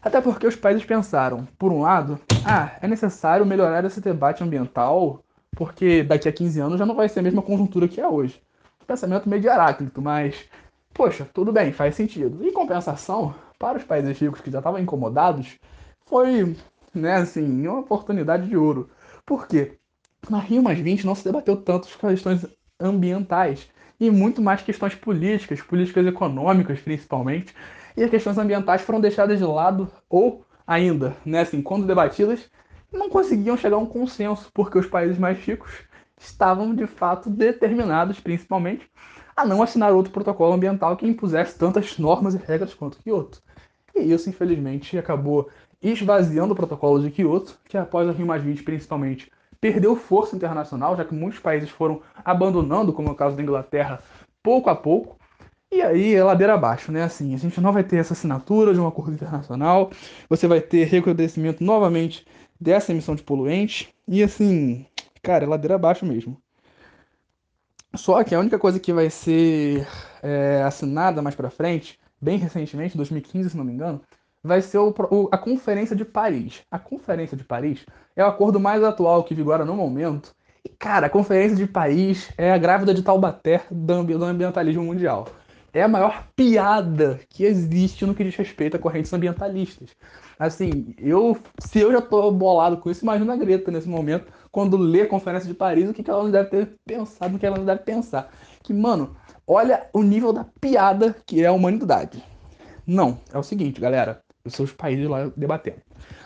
Até 0.02 0.20
porque 0.20 0.46
os 0.46 0.56
países 0.56 0.84
pensaram, 0.84 1.46
por 1.58 1.72
um 1.72 1.80
lado, 1.80 2.20
ah, 2.44 2.76
é 2.80 2.86
necessário 2.86 3.46
melhorar 3.46 3.84
esse 3.84 4.00
debate 4.00 4.44
ambiental, 4.44 5.22
porque 5.56 6.02
daqui 6.02 6.28
a 6.28 6.32
15 6.32 6.60
anos 6.60 6.78
já 6.78 6.86
não 6.86 6.94
vai 6.94 7.08
ser 7.08 7.20
a 7.20 7.22
mesma 7.22 7.42
conjuntura 7.42 7.88
que 7.88 8.00
é 8.00 8.06
hoje. 8.06 8.40
Pensamento 8.86 9.28
meio 9.28 9.42
de 9.42 9.48
Heráclito, 9.48 10.00
mas, 10.00 10.48
poxa, 10.94 11.28
tudo 11.32 11.52
bem, 11.52 11.72
faz 11.72 11.94
sentido. 11.94 12.44
Em 12.44 12.52
compensação, 12.52 13.34
para 13.58 13.76
os 13.76 13.84
países 13.84 14.18
ricos 14.18 14.40
que 14.40 14.50
já 14.50 14.58
estavam 14.58 14.80
incomodados, 14.80 15.58
foi 16.06 16.56
né, 16.94 17.14
assim, 17.14 17.66
uma 17.66 17.80
oportunidade 17.80 18.48
de 18.48 18.56
ouro. 18.56 18.90
Por 19.24 19.46
quê? 19.46 19.78
Na 20.28 20.38
Rio 20.38 20.62
Mais 20.62 20.78
20 20.78 21.06
não 21.06 21.14
se 21.14 21.24
debateu 21.24 21.56
tanto 21.56 21.88
as 21.88 21.94
questões 21.94 22.46
ambientais 22.80 23.68
e 24.00 24.10
muito 24.10 24.40
mais 24.40 24.62
questões 24.62 24.94
políticas, 24.94 25.60
políticas 25.60 26.06
econômicas 26.06 26.80
principalmente, 26.80 27.54
e 27.96 28.02
as 28.04 28.10
questões 28.10 28.38
ambientais 28.38 28.82
foram 28.82 29.00
deixadas 29.00 29.38
de 29.38 29.44
lado 29.44 29.90
ou 30.08 30.44
ainda, 30.66 31.16
né, 31.24 31.40
assim, 31.40 31.62
quando 31.62 31.86
debatidas, 31.86 32.48
não 32.92 33.08
conseguiam 33.08 33.56
chegar 33.56 33.76
a 33.76 33.80
um 33.80 33.86
consenso, 33.86 34.50
porque 34.52 34.78
os 34.78 34.86
países 34.86 35.18
mais 35.18 35.38
ricos 35.38 35.72
estavam 36.18 36.74
de 36.74 36.86
fato 36.86 37.30
determinados, 37.30 38.20
principalmente, 38.20 38.88
a 39.36 39.44
não 39.44 39.62
assinar 39.62 39.92
outro 39.92 40.12
protocolo 40.12 40.52
ambiental 40.52 40.96
que 40.96 41.06
impusesse 41.06 41.56
tantas 41.56 41.98
normas 41.98 42.34
e 42.34 42.38
regras 42.38 42.74
quanto 42.74 42.98
outro. 43.10 43.40
E 43.94 44.12
isso, 44.12 44.28
infelizmente, 44.28 44.98
acabou 44.98 45.48
esvaziando 45.82 46.52
o 46.52 46.56
protocolo 46.56 47.00
de 47.00 47.10
Kyoto, 47.10 47.58
que 47.68 47.76
após 47.76 48.08
a 48.08 48.12
Rio 48.12 48.26
principalmente 48.64 49.30
perdeu 49.60 49.96
força 49.96 50.36
internacional, 50.36 50.96
já 50.96 51.04
que 51.04 51.14
muitos 51.14 51.40
países 51.40 51.70
foram 51.70 52.00
abandonando, 52.24 52.92
como 52.92 53.08
é 53.08 53.12
o 53.12 53.14
caso 53.14 53.36
da 53.36 53.42
Inglaterra, 53.42 54.00
pouco 54.42 54.70
a 54.70 54.76
pouco. 54.76 55.18
E 55.70 55.82
aí 55.82 56.14
é 56.14 56.24
ladeira 56.24 56.54
abaixo, 56.54 56.90
né? 56.90 57.02
Assim, 57.02 57.34
a 57.34 57.38
gente 57.38 57.60
não 57.60 57.72
vai 57.72 57.84
ter 57.84 57.96
essa 57.96 58.14
assinatura 58.14 58.72
de 58.72 58.80
um 58.80 58.86
acordo 58.86 59.12
internacional, 59.12 59.90
você 60.28 60.48
vai 60.48 60.60
ter 60.60 60.84
recrudescimento 60.84 61.62
novamente 61.62 62.26
dessa 62.60 62.92
emissão 62.92 63.14
de 63.14 63.22
poluentes, 63.22 63.88
e 64.06 64.22
assim, 64.22 64.86
cara, 65.22 65.44
é 65.44 65.46
ladeira 65.46 65.74
abaixo 65.74 66.06
mesmo. 66.06 66.40
Só 67.94 68.22
que 68.24 68.34
a 68.34 68.40
única 68.40 68.58
coisa 68.58 68.80
que 68.80 68.92
vai 68.92 69.10
ser 69.10 69.86
é, 70.22 70.62
assinada 70.62 71.22
mais 71.22 71.34
para 71.34 71.50
frente, 71.50 71.98
bem 72.20 72.38
recentemente, 72.38 72.96
2015, 72.96 73.50
se 73.50 73.56
não 73.56 73.64
me 73.64 73.72
engano, 73.72 74.00
vai 74.42 74.62
ser 74.62 74.78
o, 74.78 74.94
o, 75.10 75.28
a 75.30 75.38
Conferência 75.38 75.96
de 75.96 76.04
Paris. 76.04 76.62
A 76.70 76.78
Conferência 76.78 77.36
de 77.36 77.44
Paris 77.44 77.84
é 78.16 78.22
o 78.22 78.28
acordo 78.28 78.60
mais 78.60 78.82
atual 78.82 79.24
que 79.24 79.34
vigora 79.34 79.64
no 79.64 79.74
momento. 79.74 80.34
E, 80.64 80.68
cara, 80.68 81.06
a 81.06 81.10
Conferência 81.10 81.56
de 81.56 81.66
Paris 81.66 82.30
é 82.36 82.52
a 82.52 82.58
grávida 82.58 82.94
de 82.94 83.02
Taubaté 83.02 83.62
do, 83.70 84.04
do 84.04 84.24
ambientalismo 84.24 84.82
mundial. 84.82 85.28
É 85.72 85.82
a 85.82 85.88
maior 85.88 86.26
piada 86.34 87.20
que 87.28 87.44
existe 87.44 88.06
no 88.06 88.14
que 88.14 88.24
diz 88.24 88.34
respeito 88.34 88.76
a 88.76 88.80
correntes 88.80 89.12
ambientalistas. 89.12 89.90
Assim, 90.38 90.94
eu, 90.98 91.36
se 91.60 91.80
eu 91.80 91.92
já 91.92 92.00
tô 92.00 92.30
bolado 92.30 92.78
com 92.78 92.90
isso, 92.90 93.04
imagina 93.04 93.34
a 93.34 93.36
Greta 93.36 93.70
nesse 93.70 93.88
momento, 93.88 94.32
quando 94.50 94.76
lê 94.76 95.02
a 95.02 95.08
Conferência 95.08 95.46
de 95.46 95.54
Paris, 95.54 95.88
o 95.88 95.92
que, 95.92 96.02
que 96.02 96.10
ela 96.10 96.22
não 96.22 96.30
deve 96.30 96.48
ter 96.48 96.74
pensado, 96.86 97.36
o 97.36 97.38
que 97.38 97.46
ela 97.46 97.58
não 97.58 97.66
deve 97.66 97.82
pensar. 97.82 98.30
Que, 98.62 98.72
mano, 98.72 99.14
olha 99.46 99.86
o 99.92 100.02
nível 100.02 100.32
da 100.32 100.46
piada 100.60 101.14
que 101.26 101.42
é 101.42 101.46
a 101.46 101.52
humanidade. 101.52 102.24
Não, 102.86 103.18
é 103.32 103.38
o 103.38 103.42
seguinte, 103.42 103.80
galera 103.80 104.22
os 104.48 104.54
seus 104.54 104.72
países 104.72 105.08
lá 105.08 105.30
debatendo. 105.36 105.80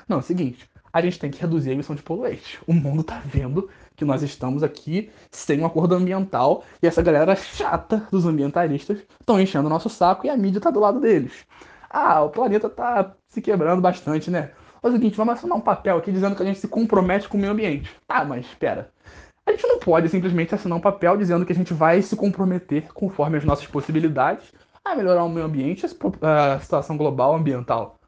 Não, 0.09 0.17
é 0.17 0.21
o 0.21 0.23
seguinte, 0.23 0.69
a 0.93 1.01
gente 1.01 1.19
tem 1.19 1.31
que 1.31 1.41
reduzir 1.41 1.71
a 1.71 1.73
emissão 1.73 1.97
de 1.97 2.03
poluentes. 2.03 2.59
O 2.67 2.73
mundo 2.73 3.03
tá 3.03 3.23
vendo 3.25 3.69
que 3.97 4.05
nós 4.05 4.23
estamos 4.23 4.63
aqui 4.63 5.11
sem 5.31 5.61
um 5.61 5.67
acordo 5.67 5.95
ambiental 5.95 6.65
e 6.83 6.87
essa 6.87 7.03
galera 7.03 7.35
chata 7.35 8.07
dos 8.11 8.27
ambientalistas 8.27 8.99
estão 9.21 9.41
enchendo 9.41 9.67
o 9.67 9.71
nosso 9.71 9.89
saco 9.89 10.27
e 10.27 10.31
a 10.31 10.37
mídia 10.37 10.61
tá 10.61 10.71
do 10.71 10.81
lado 10.81 11.01
deles. 11.01 11.47
Ah, 11.89 12.23
o 12.23 12.31
planeta 12.31 12.69
tá 12.69 13.15
se 13.29 13.41
quebrando 13.41 13.81
bastante, 13.81 14.31
né? 14.31 14.51
É 14.83 14.89
o 14.89 14.93
seguinte, 14.93 15.17
vamos 15.17 15.35
assinar 15.35 15.57
um 15.57 15.61
papel 15.61 15.97
aqui 15.97 16.11
dizendo 16.11 16.35
que 16.35 16.43
a 16.43 16.47
gente 16.47 16.59
se 16.59 16.67
compromete 16.67 17.29
com 17.29 17.37
o 17.37 17.41
meio 17.41 17.53
ambiente. 17.53 17.95
Ah, 18.09 18.25
mas 18.25 18.47
espera. 18.47 18.91
A 19.47 19.51
gente 19.53 19.67
não 19.67 19.79
pode 19.79 20.09
simplesmente 20.09 20.55
assinar 20.55 20.77
um 20.77 20.81
papel 20.81 21.17
dizendo 21.17 21.47
que 21.47 21.53
a 21.53 21.55
gente 21.57 21.73
vai 21.73 22.03
se 22.03 22.17
comprometer 22.17 22.93
conforme 22.93 23.39
as 23.39 23.45
nossas 23.45 23.67
possibilidades 23.67 24.53
a 24.85 24.95
melhorar 24.95 25.25
o 25.25 25.29
meio 25.29 25.47
ambiente 25.47 25.87
a 25.87 26.61
situação 26.61 26.97
global 26.97 27.35
ambiental. 27.35 27.99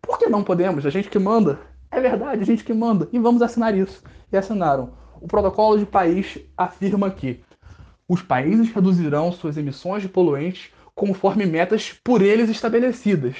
Por 0.00 0.18
que 0.18 0.28
não 0.28 0.44
podemos? 0.44 0.86
A 0.86 0.90
gente 0.90 1.08
que 1.08 1.18
manda. 1.18 1.58
É 1.90 2.00
verdade, 2.00 2.42
a 2.42 2.46
gente 2.46 2.64
que 2.64 2.72
manda. 2.72 3.08
E 3.12 3.18
vamos 3.18 3.42
assinar 3.42 3.76
isso. 3.76 4.02
E 4.32 4.36
assinaram. 4.36 4.92
O 5.20 5.26
protocolo 5.26 5.78
de 5.78 5.86
país 5.86 6.38
afirma 6.56 7.10
que 7.10 7.42
os 8.08 8.22
países 8.22 8.70
reduzirão 8.70 9.32
suas 9.32 9.56
emissões 9.56 10.02
de 10.02 10.08
poluentes 10.08 10.72
conforme 10.94 11.46
metas 11.46 11.92
por 12.02 12.22
eles 12.22 12.48
estabelecidas. 12.48 13.36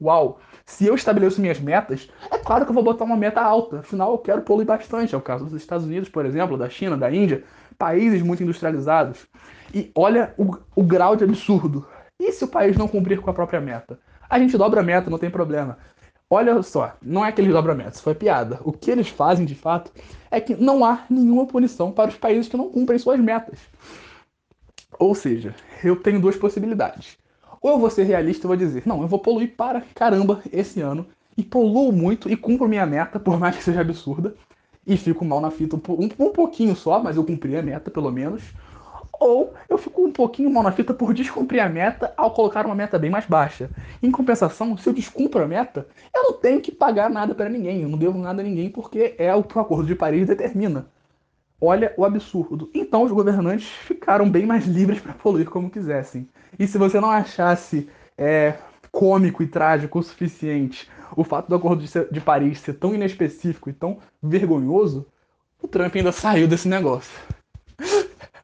Uau! 0.00 0.40
Se 0.64 0.86
eu 0.86 0.94
estabeleço 0.94 1.40
minhas 1.40 1.60
metas, 1.60 2.08
é 2.30 2.38
claro 2.38 2.64
que 2.64 2.70
eu 2.70 2.74
vou 2.74 2.84
botar 2.84 3.04
uma 3.04 3.16
meta 3.16 3.40
alta. 3.40 3.80
Afinal, 3.80 4.12
eu 4.12 4.18
quero 4.18 4.42
poluir 4.42 4.66
bastante. 4.66 5.14
É 5.14 5.18
o 5.18 5.20
caso 5.20 5.44
dos 5.44 5.54
Estados 5.54 5.84
Unidos, 5.84 6.08
por 6.08 6.24
exemplo, 6.24 6.56
da 6.56 6.70
China, 6.70 6.96
da 6.96 7.12
Índia, 7.12 7.44
países 7.76 8.22
muito 8.22 8.42
industrializados. 8.42 9.26
E 9.74 9.90
olha 9.94 10.34
o, 10.38 10.56
o 10.74 10.82
grau 10.82 11.16
de 11.16 11.24
absurdo. 11.24 11.86
E 12.18 12.32
se 12.32 12.44
o 12.44 12.48
país 12.48 12.76
não 12.76 12.88
cumprir 12.88 13.20
com 13.20 13.30
a 13.30 13.34
própria 13.34 13.60
meta? 13.60 13.98
A 14.28 14.38
gente 14.38 14.56
dobra 14.56 14.80
a 14.80 14.84
meta, 14.84 15.10
não 15.10 15.18
tem 15.18 15.30
problema. 15.30 15.78
Olha 16.32 16.62
só, 16.62 16.96
não 17.02 17.26
é 17.26 17.32
que 17.32 17.40
eles 17.40 17.52
dobram 17.52 17.74
a 17.74 17.76
meta, 17.76 17.90
isso 17.90 18.02
foi 18.04 18.14
piada. 18.14 18.60
O 18.62 18.72
que 18.72 18.88
eles 18.88 19.08
fazem 19.08 19.44
de 19.44 19.56
fato 19.56 19.90
é 20.30 20.40
que 20.40 20.54
não 20.54 20.84
há 20.84 21.04
nenhuma 21.10 21.44
punição 21.44 21.90
para 21.90 22.08
os 22.08 22.16
países 22.16 22.48
que 22.48 22.56
não 22.56 22.70
cumprem 22.70 23.00
suas 23.00 23.18
metas. 23.18 23.58
Ou 24.96 25.12
seja, 25.12 25.56
eu 25.82 25.96
tenho 25.96 26.20
duas 26.20 26.36
possibilidades. 26.36 27.18
Ou 27.60 27.72
eu 27.72 27.78
vou 27.80 27.90
ser 27.90 28.04
realista 28.04 28.46
e 28.46 28.48
vou 28.48 28.56
dizer, 28.56 28.84
não, 28.86 29.02
eu 29.02 29.08
vou 29.08 29.18
poluir 29.18 29.56
para 29.56 29.80
caramba 29.92 30.40
esse 30.52 30.80
ano, 30.80 31.04
e 31.36 31.42
poluo 31.42 31.90
muito 31.90 32.30
e 32.30 32.36
cumpro 32.36 32.68
minha 32.68 32.86
meta, 32.86 33.18
por 33.18 33.36
mais 33.36 33.56
que 33.56 33.64
seja 33.64 33.80
absurda, 33.80 34.36
e 34.86 34.96
fico 34.96 35.24
mal 35.24 35.40
na 35.40 35.50
fita 35.50 35.74
um, 35.74 36.08
um 36.26 36.30
pouquinho 36.30 36.76
só, 36.76 37.02
mas 37.02 37.16
eu 37.16 37.24
cumpri 37.24 37.56
a 37.56 37.62
meta 37.62 37.90
pelo 37.90 38.10
menos 38.12 38.42
ou 39.20 39.54
eu 39.68 39.78
fico 39.78 40.02
um 40.02 40.10
pouquinho 40.10 40.50
mal 40.50 40.62
na 40.62 40.72
fita 40.72 40.92
por 40.92 41.14
descumprir 41.14 41.62
a 41.62 41.68
meta 41.68 42.12
ao 42.16 42.32
colocar 42.32 42.66
uma 42.66 42.74
meta 42.74 42.98
bem 42.98 43.10
mais 43.10 43.26
baixa. 43.26 43.70
Em 44.02 44.10
compensação, 44.10 44.76
se 44.76 44.88
eu 44.88 44.92
descumpro 44.92 45.44
a 45.44 45.46
meta, 45.46 45.86
eu 46.12 46.22
não 46.24 46.32
tenho 46.32 46.60
que 46.60 46.72
pagar 46.72 47.10
nada 47.10 47.34
para 47.34 47.48
ninguém, 47.48 47.82
eu 47.82 47.88
não 47.88 47.98
devo 47.98 48.18
nada 48.18 48.40
a 48.40 48.44
ninguém 48.44 48.70
porque 48.70 49.14
é 49.18 49.32
o 49.34 49.44
que 49.44 49.56
o 49.56 49.60
Acordo 49.60 49.86
de 49.86 49.94
Paris 49.94 50.26
determina. 50.26 50.86
Olha 51.60 51.92
o 51.96 52.04
absurdo. 52.04 52.70
Então 52.74 53.02
os 53.02 53.12
governantes 53.12 53.68
ficaram 53.68 54.28
bem 54.28 54.46
mais 54.46 54.66
livres 54.66 54.98
para 54.98 55.12
poluir 55.12 55.48
como 55.48 55.70
quisessem. 55.70 56.26
E 56.58 56.66
se 56.66 56.78
você 56.78 56.98
não 56.98 57.10
achasse 57.10 57.88
é, 58.16 58.54
cômico 58.90 59.42
e 59.42 59.46
trágico 59.46 59.98
o 59.98 60.02
suficiente 60.02 60.88
o 61.16 61.24
fato 61.24 61.48
do 61.48 61.54
Acordo 61.54 61.84
de, 61.84 61.90
de 62.10 62.20
Paris 62.20 62.60
ser 62.60 62.74
tão 62.74 62.94
inespecífico 62.94 63.68
e 63.68 63.72
tão 63.72 63.98
vergonhoso, 64.22 65.06
o 65.62 65.68
Trump 65.68 65.94
ainda 65.96 66.12
saiu 66.12 66.48
desse 66.48 66.68
negócio. 66.68 67.12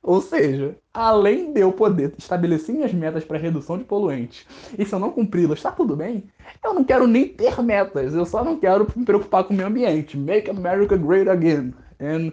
Ou 0.07 0.21
seja, 0.23 0.77
além 0.95 1.53
de 1.53 1.61
eu 1.61 1.73
poder 1.73 2.15
estabelecer 2.17 2.73
minhas 2.73 2.95
metas 2.95 3.25
para 3.25 3.37
redução 3.37 3.77
de 3.77 3.83
poluentes, 3.83 4.47
e 4.79 4.87
se 4.87 4.95
eu 4.95 5.01
não 5.01 5.11
cumpri-las, 5.11 5.59
está 5.59 5.73
tudo 5.73 5.97
bem, 5.97 6.23
eu 6.65 6.73
não 6.73 6.85
quero 6.85 7.09
nem 7.09 7.27
ter 7.27 7.61
metas, 7.61 8.15
eu 8.15 8.25
só 8.25 8.45
não 8.45 8.57
quero 8.57 8.87
me 8.95 9.05
preocupar 9.05 9.43
com 9.43 9.53
o 9.53 9.57
meio 9.57 9.69
ambiente. 9.69 10.17
Make 10.17 10.49
America 10.49 10.97
Great 10.97 11.29
Again. 11.29 11.75
And 12.01 12.31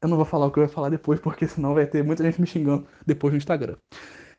eu 0.00 0.08
não 0.08 0.16
vou 0.16 0.24
falar 0.24 0.46
o 0.46 0.52
que 0.52 0.60
eu 0.60 0.62
ia 0.62 0.68
falar 0.68 0.90
depois, 0.90 1.18
porque 1.18 1.48
senão 1.48 1.74
vai 1.74 1.86
ter 1.88 2.04
muita 2.04 2.22
gente 2.22 2.40
me 2.40 2.46
xingando 2.46 2.86
depois 3.04 3.32
no 3.32 3.38
Instagram. 3.38 3.74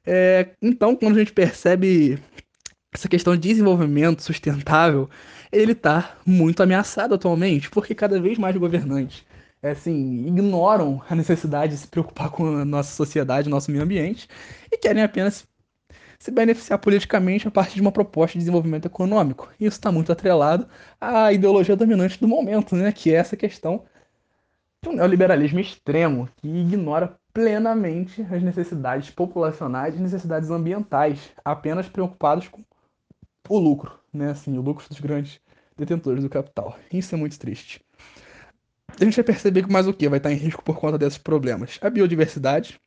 É, 0.08 0.52
então, 0.62 0.96
quando 0.96 1.18
a 1.18 1.20
gente 1.20 1.34
percebe 1.34 2.18
essa 2.94 3.10
questão 3.10 3.36
de 3.36 3.42
desenvolvimento 3.42 4.24
sustentável, 4.24 5.10
ele 5.52 5.74
está 5.74 6.16
muito 6.26 6.64
ameaçado 6.64 7.14
atualmente, 7.14 7.70
porque 7.70 7.94
cada 7.94 8.22
vez 8.22 8.38
mais 8.38 8.56
governantes 8.56 9.26
assim, 9.62 10.26
ignoram 10.28 11.02
a 11.10 11.16
necessidade 11.16 11.74
de 11.74 11.80
se 11.80 11.88
preocupar 11.88 12.30
com 12.32 12.46
a 12.60 12.66
nossa 12.66 12.94
sociedade, 12.94 13.50
nosso 13.50 13.72
meio 13.72 13.84
ambiente, 13.84 14.28
e 14.72 14.78
querem 14.78 15.04
apenas 15.04 15.48
se 16.20 16.32
beneficiar 16.32 16.80
politicamente 16.80 17.48
a 17.48 17.52
partir 17.52 17.76
de 17.76 17.82
uma 17.82 17.92
proposta 17.92 18.34
de 18.34 18.40
desenvolvimento 18.40 18.86
econômico. 18.86 19.50
Isso 19.60 19.78
está 19.78 19.92
muito 19.92 20.12
atrelado 20.12 20.68
à 21.00 21.32
ideologia 21.32 21.76
dominante 21.76 22.20
do 22.20 22.28
momento, 22.28 22.76
né? 22.76 22.92
que 22.92 23.14
é 23.14 23.16
essa 23.18 23.38
questão 23.38 23.86
um 24.88 24.94
neoliberalismo 24.94 25.60
extremo, 25.60 26.30
que 26.38 26.48
ignora 26.48 27.18
plenamente 27.34 28.22
as 28.32 28.42
necessidades 28.42 29.10
populacionais 29.10 29.96
e 29.96 30.02
necessidades 30.02 30.50
ambientais, 30.50 31.32
apenas 31.44 31.90
preocupados 31.90 32.48
com 32.48 32.64
o 33.50 33.60
lucro, 33.60 34.00
né? 34.14 34.32
assim, 34.32 34.58
o 34.58 34.62
lucro 34.62 34.88
dos 34.88 35.00
grandes 35.00 35.40
detentores 35.78 36.24
do 36.24 36.30
capital. 36.30 36.78
Isso 36.92 37.14
é 37.14 37.18
muito 37.18 37.38
triste 37.38 37.82
a 39.00 39.04
gente 39.04 39.16
vai 39.16 39.24
perceber 39.24 39.64
que 39.64 39.72
mais 39.72 39.88
o 39.88 39.94
que 39.94 40.08
vai 40.10 40.18
estar 40.18 40.32
em 40.32 40.36
risco 40.36 40.64
por 40.64 40.78
conta 40.78 40.98
desses 40.98 41.18
problemas? 41.18 41.78
A 41.82 41.90
biodiversidade, 41.90 42.80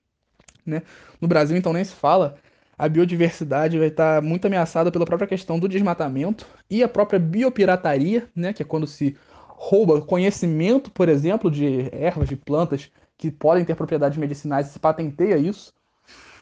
né? 0.64 0.82
No 1.21 1.28
Brasil, 1.28 1.56
então, 1.56 1.73
nem 1.73 1.85
se 1.85 1.94
fala. 1.94 2.37
A 2.78 2.88
biodiversidade 2.88 3.78
vai 3.78 3.88
estar 3.88 4.23
muito 4.23 4.47
ameaçada 4.47 4.90
pela 4.90 5.04
própria 5.04 5.28
questão 5.28 5.59
do 5.59 5.68
desmatamento 5.68 6.47
e 6.68 6.82
a 6.82 6.88
própria 6.88 7.18
biopirataria, 7.18 8.28
né? 8.35 8.52
Que 8.52 8.62
é 8.62 8.66
quando 8.66 8.87
se 8.87 9.16
rouba 9.49 10.00
conhecimento, 10.00 10.90
por 10.90 11.09
exemplo, 11.09 11.50
de 11.50 11.88
ervas, 11.94 12.28
de 12.28 12.37
plantas 12.37 12.90
que 13.16 13.30
podem 13.30 13.64
ter 13.64 13.76
propriedades 13.76 14.18
medicinais 14.18 14.68
e 14.68 14.73
se 14.73 14.78
patenteia 14.78 15.37
isso. 15.37 15.73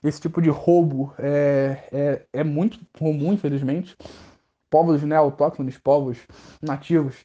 Esse 0.02 0.18
tipo 0.18 0.40
de 0.40 0.48
roubo 0.48 1.12
é, 1.18 1.84
é, 1.92 2.22
é 2.32 2.44
muito 2.44 2.80
comum, 2.98 3.34
infelizmente. 3.34 3.94
Povos 4.70 5.02
né, 5.02 5.16
autóctones, 5.16 5.76
povos 5.76 6.16
nativos, 6.62 7.16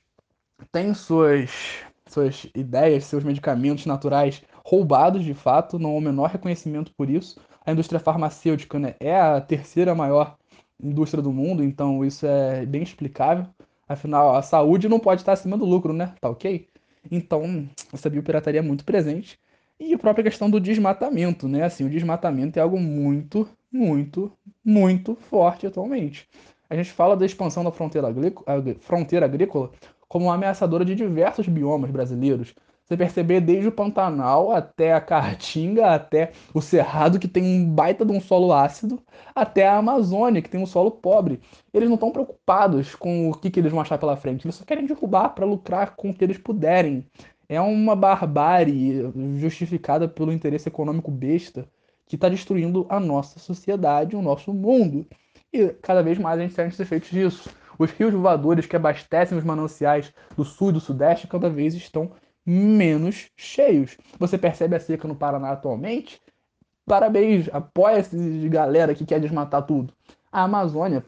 têm 0.74 0.94
suas 0.94 1.86
suas 2.08 2.48
ideias, 2.56 3.06
seus 3.06 3.24
medicamentos 3.24 3.86
naturais 3.86 4.44
roubados 4.64 5.24
de 5.24 5.34
fato, 5.34 5.80
não 5.80 5.92
há 5.92 5.98
o 5.98 6.02
menor 6.02 6.30
reconhecimento 6.30 6.94
por 6.96 7.10
isso. 7.10 7.40
A 7.66 7.72
indústria 7.72 8.00
farmacêutica 8.00 8.78
né, 8.80 8.96
é 9.00 9.16
a 9.16 9.42
terceira 9.42 9.96
maior 9.96 10.38
indústria 10.82 11.22
do 11.22 11.32
mundo, 11.32 11.64
então 11.64 12.04
isso 12.04 12.26
é 12.26 12.66
bem 12.66 12.84
explicável. 12.84 13.46
Afinal, 13.88 14.36
a 14.36 14.42
saúde 14.42 14.90
não 14.90 15.00
pode 15.00 15.22
estar 15.22 15.34
acima 15.34 15.58
do 15.58 15.66
lucro, 15.66 15.94
né? 15.94 16.14
Tá 16.20 16.30
ok? 16.30 16.68
Então, 17.12 17.70
essa 17.94 18.10
biopirataria 18.10 18.60
é 18.60 18.64
muito 18.64 18.84
presente. 18.84 19.40
E 19.80 19.94
a 19.94 20.00
própria 20.00 20.24
questão 20.24 20.50
do 20.50 20.60
desmatamento, 20.60 21.48
né? 21.48 21.64
Assim, 21.64 21.86
o 21.86 21.90
desmatamento 21.90 22.58
é 22.58 22.62
algo 22.62 22.80
muito, 22.80 23.48
muito, 23.72 24.32
muito 24.64 25.16
forte 25.16 25.68
atualmente. 25.68 26.28
A 26.70 26.76
gente 26.76 26.92
fala 26.92 27.16
da 27.16 27.26
expansão 27.26 27.64
da 27.64 27.72
fronteira, 27.72 28.08
fronteira 28.80 29.26
agrícola 29.26 29.72
como 30.08 30.32
ameaçadora 30.32 30.86
de 30.86 30.96
diversos 30.96 31.48
biomas 31.48 31.92
brasileiros. 31.92 32.54
Você 32.86 32.96
perceber 32.96 33.42
desde 33.42 33.68
o 33.68 33.72
Pantanal 33.72 34.52
até 34.52 34.94
a 34.94 35.02
Caatinga, 35.02 35.88
até 35.88 36.32
o 36.54 36.62
Cerrado, 36.62 37.18
que 37.18 37.28
tem 37.28 37.44
um 37.44 37.68
baita 37.68 38.06
de 38.06 38.12
um 38.12 38.22
solo 38.22 38.54
ácido, 38.54 39.02
até 39.34 39.68
a 39.68 39.78
Amazônia, 39.78 40.40
que 40.40 40.50
tem 40.50 40.62
um 40.62 40.68
solo 40.68 40.92
pobre. 40.92 41.42
Eles 41.74 41.90
não 41.90 41.96
estão 41.96 42.12
preocupados 42.12 42.94
com 42.94 43.32
o 43.32 43.34
que, 43.34 43.50
que 43.50 43.60
eles 43.60 43.72
vão 43.72 43.82
achar 43.82 43.98
pela 43.98 44.16
frente, 44.16 44.46
eles 44.46 44.56
só 44.56 44.64
querem 44.64 44.86
derrubar 44.86 45.30
para 45.30 45.46
lucrar 45.46 45.96
com 45.96 46.12
o 46.12 46.14
que 46.14 46.24
eles 46.24 46.38
puderem. 46.38 47.04
É 47.50 47.60
uma 47.60 47.96
barbárie 47.96 49.12
justificada 49.38 50.08
pelo 50.08 50.32
interesse 50.32 50.70
econômico 50.70 51.10
besta 51.10 51.68
que 52.08 52.16
está 52.16 52.30
destruindo 52.30 52.86
a 52.88 53.00
nossa 53.00 53.40
sociedade, 53.40 54.16
o 54.16 54.22
nosso 54.22 54.54
mundo. 54.54 55.08
E 55.52 55.70
cada 55.82 56.04
vez 56.04 56.20
mais 56.20 56.40
a 56.40 56.44
gente 56.44 56.54
sente 56.54 56.74
os 56.74 56.80
efeitos 56.80 57.10
disso. 57.10 57.50
Os 57.78 57.92
rios 57.92 58.14
voadores 58.14 58.66
que 58.66 58.76
abastecem 58.76 59.38
os 59.38 59.44
mananciais 59.44 60.14
do 60.36 60.44
sul 60.44 60.70
e 60.70 60.74
do 60.74 60.80
sudeste 60.80 61.28
cada 61.28 61.50
vez 61.50 61.74
estão 61.74 62.12
menos 62.46 63.30
cheios. 63.36 63.98
Você 64.20 64.38
percebe 64.38 64.76
a 64.76 64.80
seca 64.80 65.08
no 65.08 65.16
Paraná 65.16 65.52
atualmente? 65.52 66.22
Parabéns, 66.86 67.50
apoia 67.52 67.98
essa 67.98 68.16
galera 68.48 68.94
que 68.94 69.06
quer 69.06 69.20
desmatar 69.20 69.64
tudo. 69.64 69.94
A 70.32 70.44
Amazônia 70.44 71.04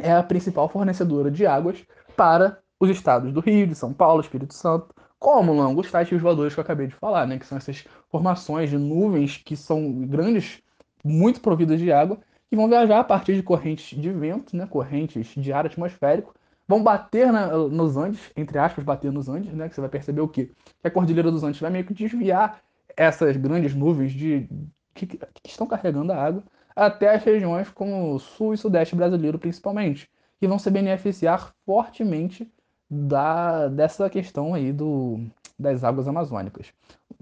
é 0.00 0.12
a 0.12 0.22
principal 0.22 0.68
fornecedora 0.68 1.30
de 1.30 1.46
águas 1.46 1.84
para 2.16 2.60
os 2.78 2.88
estados 2.90 3.32
do 3.32 3.40
Rio, 3.40 3.66
de 3.66 3.74
São 3.74 3.92
Paulo, 3.92 4.20
Espírito 4.20 4.54
Santo, 4.54 4.94
como 5.18 5.52
longos 5.52 5.90
tais 5.90 6.08
rios 6.08 6.22
voadores 6.22 6.54
que 6.54 6.60
eu 6.60 6.62
acabei 6.62 6.86
de 6.86 6.94
falar, 6.94 7.26
né? 7.26 7.38
Que 7.38 7.46
são 7.46 7.58
essas 7.58 7.84
formações 8.10 8.70
de 8.70 8.78
nuvens 8.78 9.38
que 9.38 9.56
são 9.56 10.06
grandes, 10.06 10.62
muito 11.02 11.40
providas 11.40 11.80
de 11.80 11.90
água 11.90 12.18
que 12.48 12.56
vão 12.56 12.68
viajar 12.68 13.00
a 13.00 13.04
partir 13.04 13.34
de 13.34 13.42
correntes 13.42 13.98
de 13.98 14.10
vento, 14.10 14.56
né, 14.56 14.66
correntes 14.66 15.28
de 15.36 15.52
ar 15.52 15.66
atmosférico, 15.66 16.34
vão 16.66 16.82
bater 16.82 17.32
na, 17.32 17.48
nos 17.48 17.96
Andes, 17.96 18.30
entre 18.36 18.58
aspas, 18.58 18.84
bater 18.84 19.12
nos 19.12 19.28
Andes, 19.28 19.52
né, 19.52 19.68
que 19.68 19.74
você 19.74 19.80
vai 19.80 19.90
perceber 19.90 20.20
o 20.20 20.28
quê? 20.28 20.50
Que 20.80 20.88
a 20.88 20.90
Cordilheira 20.90 21.30
dos 21.30 21.42
Andes 21.42 21.60
vai 21.60 21.70
meio 21.70 21.84
que 21.84 21.94
desviar 21.94 22.60
essas 22.96 23.36
grandes 23.36 23.74
nuvens 23.74 24.12
de, 24.12 24.48
que, 24.94 25.06
que 25.06 25.20
estão 25.44 25.66
carregando 25.66 26.12
a 26.12 26.16
água 26.16 26.42
até 26.74 27.14
as 27.14 27.24
regiões 27.24 27.70
como 27.70 28.14
o 28.14 28.18
sul 28.18 28.52
e 28.52 28.58
sudeste 28.58 28.94
brasileiro, 28.94 29.38
principalmente, 29.38 30.10
que 30.38 30.46
vão 30.46 30.58
se 30.58 30.70
beneficiar 30.70 31.54
fortemente 31.64 32.50
da, 32.88 33.68
dessa 33.68 34.08
questão 34.10 34.54
aí 34.54 34.72
do, 34.72 35.20
das 35.58 35.82
águas 35.82 36.06
amazônicas. 36.06 36.72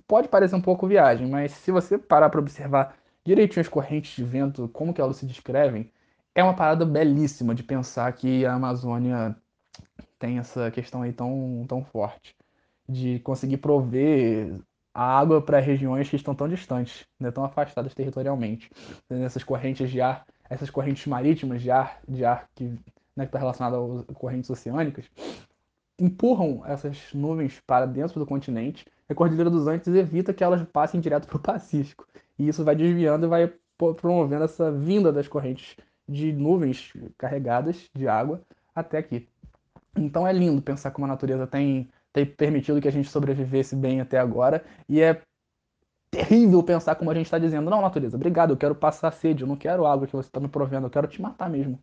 Pode 0.07 0.29
parecer 0.29 0.57
um 0.57 0.61
pouco 0.61 0.89
viagem, 0.89 1.29
mas 1.29 1.53
se 1.53 1.71
você 1.71 1.97
parar 1.97 2.31
para 2.31 2.41
observar 2.41 2.97
direitinho 3.25 3.61
as 3.61 3.69
correntes 3.69 4.15
de 4.15 4.25
vento, 4.25 4.69
como 4.69 4.93
que 4.93 5.01
elas 5.01 5.17
se 5.17 5.27
descrevem, 5.27 5.91
é 6.35 6.43
uma 6.43 6.55
parada 6.55 6.85
belíssima 6.85 7.55
de 7.55 7.63
pensar 7.63 8.13
que 8.13 8.45
a 8.45 8.55
Amazônia 8.55 9.37
tem 10.19 10.39
essa 10.39 10.71
questão 10.71 11.03
aí 11.03 11.13
tão, 11.13 11.65
tão 11.69 11.85
forte 11.85 12.37
de 12.89 13.19
conseguir 13.21 13.59
prover 13.59 14.61
a 14.93 15.19
água 15.19 15.43
para 15.43 15.59
regiões 15.59 16.09
que 16.09 16.17
estão 16.17 16.35
tão 16.35 16.49
distantes, 16.49 17.07
né, 17.19 17.31
tão 17.31 17.45
afastadas 17.45 17.95
territorialmente. 17.95 18.71
Essas 19.11 19.43
correntes 19.43 19.91
de 19.91 20.01
ar, 20.01 20.25
essas 20.49 20.71
correntes 20.71 21.07
marítimas 21.07 21.63
de 21.63 21.71
ar, 21.71 22.01
de 22.07 22.25
ar 22.25 22.49
que 22.55 22.65
né, 23.17 23.25
está 23.25 23.39
relacionada 23.39 23.77
às 23.77 24.17
correntes 24.17 24.49
oceânicas, 24.51 25.11
empurram 25.99 26.65
essas 26.67 27.13
nuvens 27.13 27.61
para 27.67 27.87
dentro 27.87 28.21
do 28.21 28.27
continente. 28.27 28.87
A 29.09 29.15
Cordilheira 29.15 29.51
dos 29.51 29.67
Andes 29.67 29.87
evita 29.89 30.33
que 30.33 30.45
elas 30.45 30.63
passem 30.65 31.01
direto 31.01 31.27
para 31.27 31.37
o 31.37 31.41
Pacífico. 31.41 32.07
E 32.39 32.49
isso 32.49 32.65
vai 32.65 32.75
desviando 32.75 33.27
e 33.27 33.29
vai 33.29 33.53
promovendo 33.77 34.45
essa 34.45 34.71
vinda 34.71 35.13
das 35.13 35.29
correntes 35.29 35.77
de 36.09 36.33
nuvens 36.33 36.93
carregadas 37.17 37.89
de 37.95 38.07
água 38.07 38.43
até 38.75 38.99
aqui. 38.99 39.29
Então 39.97 40.27
é 40.27 40.33
lindo 40.33 40.61
pensar 40.61 40.91
como 40.91 41.05
a 41.07 41.09
natureza 41.09 41.47
tem, 41.47 41.89
tem 42.13 42.27
permitido 42.27 42.81
que 42.81 42.89
a 42.89 42.93
gente 42.93 43.09
sobrevivesse 43.09 43.77
bem 43.77 44.01
até 44.01 44.19
agora. 44.19 44.65
E 44.89 45.01
é 45.01 45.21
terrível 46.11 46.63
pensar 46.63 46.95
como 46.95 47.11
a 47.11 47.15
gente 47.15 47.27
está 47.27 47.39
dizendo: 47.39 47.71
não, 47.71 47.81
natureza, 47.81 48.17
obrigado, 48.17 48.53
eu 48.53 48.57
quero 48.57 48.75
passar 48.75 49.13
sede, 49.13 49.43
eu 49.43 49.49
não 49.49 49.57
quero 49.57 49.87
água 49.87 50.07
que 50.07 50.15
você 50.15 50.29
está 50.29 50.41
me 50.41 50.49
provendo, 50.49 50.87
eu 50.87 50.91
quero 50.91 51.07
te 51.07 51.21
matar 51.21 51.49
mesmo. 51.49 51.79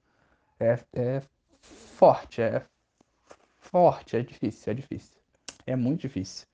É, 0.59 0.79
é 0.93 1.21
forte, 1.61 2.41
é 2.41 2.63
forte, 3.59 4.15
é 4.15 4.21
difícil, 4.21 4.71
é 4.71 4.73
difícil. 4.75 5.17
É 5.65 5.75
muito 5.75 6.01
difícil. 6.01 6.47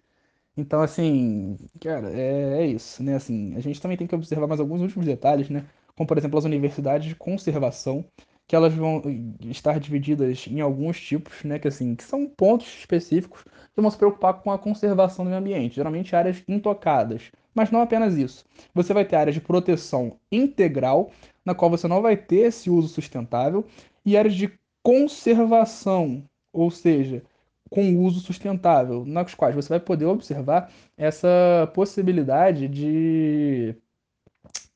Então, 0.57 0.81
assim, 0.81 1.55
cara, 1.79 2.11
é, 2.11 2.63
é 2.63 2.65
isso, 2.65 3.03
né? 3.03 3.15
Assim, 3.15 3.55
a 3.55 3.59
gente 3.59 3.79
também 3.79 3.95
tem 3.95 4.07
que 4.07 4.15
observar 4.15 4.47
mais 4.47 4.59
alguns 4.59 4.81
últimos 4.81 5.05
detalhes, 5.05 5.49
né? 5.49 5.65
Como, 5.95 6.07
por 6.07 6.17
exemplo, 6.17 6.37
as 6.37 6.45
universidades 6.45 7.07
de 7.07 7.15
conservação, 7.15 8.03
que 8.47 8.55
elas 8.55 8.73
vão 8.73 9.01
estar 9.41 9.79
divididas 9.79 10.47
em 10.47 10.59
alguns 10.59 10.99
tipos, 10.99 11.43
né? 11.43 11.59
Que, 11.59 11.67
assim, 11.67 11.95
que 11.95 12.03
são 12.03 12.27
pontos 12.27 12.67
específicos 12.67 13.43
que 13.43 13.81
vão 13.81 13.91
se 13.91 13.97
preocupar 13.97 14.33
com 14.41 14.51
a 14.51 14.57
conservação 14.57 15.23
do 15.25 15.29
meio 15.29 15.39
ambiente, 15.39 15.75
geralmente 15.75 16.15
áreas 16.15 16.43
intocadas. 16.47 17.31
Mas 17.53 17.69
não 17.71 17.81
apenas 17.81 18.15
isso. 18.15 18.43
Você 18.73 18.93
vai 18.93 19.05
ter 19.05 19.15
áreas 19.15 19.35
de 19.35 19.41
proteção 19.41 20.17
integral, 20.31 21.11
na 21.45 21.53
qual 21.53 21.69
você 21.69 21.87
não 21.87 22.01
vai 22.01 22.17
ter 22.17 22.47
esse 22.47 22.69
uso 22.69 22.87
sustentável, 22.87 23.65
e 24.05 24.17
áreas 24.17 24.33
de 24.35 24.51
conservação, 24.83 26.23
ou 26.51 26.71
seja, 26.71 27.23
com 27.69 27.97
uso 28.03 28.19
sustentável, 28.21 29.05
nas 29.05 29.33
quais 29.35 29.55
você 29.55 29.69
vai 29.69 29.79
poder 29.79 30.05
observar 30.05 30.71
essa 30.97 31.71
possibilidade 31.73 32.67
de, 32.67 33.75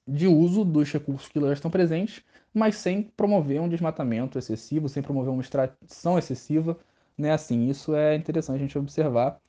de 0.07 0.27
uso 0.27 0.63
dos 0.65 0.91
recursos 0.91 1.27
que 1.29 1.39
já 1.39 1.53
estão 1.53 1.71
presentes, 1.71 2.23
mas 2.53 2.75
sem 2.75 3.03
promover 3.03 3.61
um 3.61 3.69
desmatamento 3.69 4.37
excessivo, 4.37 4.89
sem 4.89 5.01
promover 5.03 5.31
uma 5.31 5.41
extração 5.41 6.17
excessiva, 6.17 6.77
né? 7.17 7.31
Assim, 7.31 7.69
isso 7.69 7.95
é 7.95 8.15
interessante 8.15 8.57
a 8.57 8.59
gente 8.61 8.77
observar, 8.77 9.39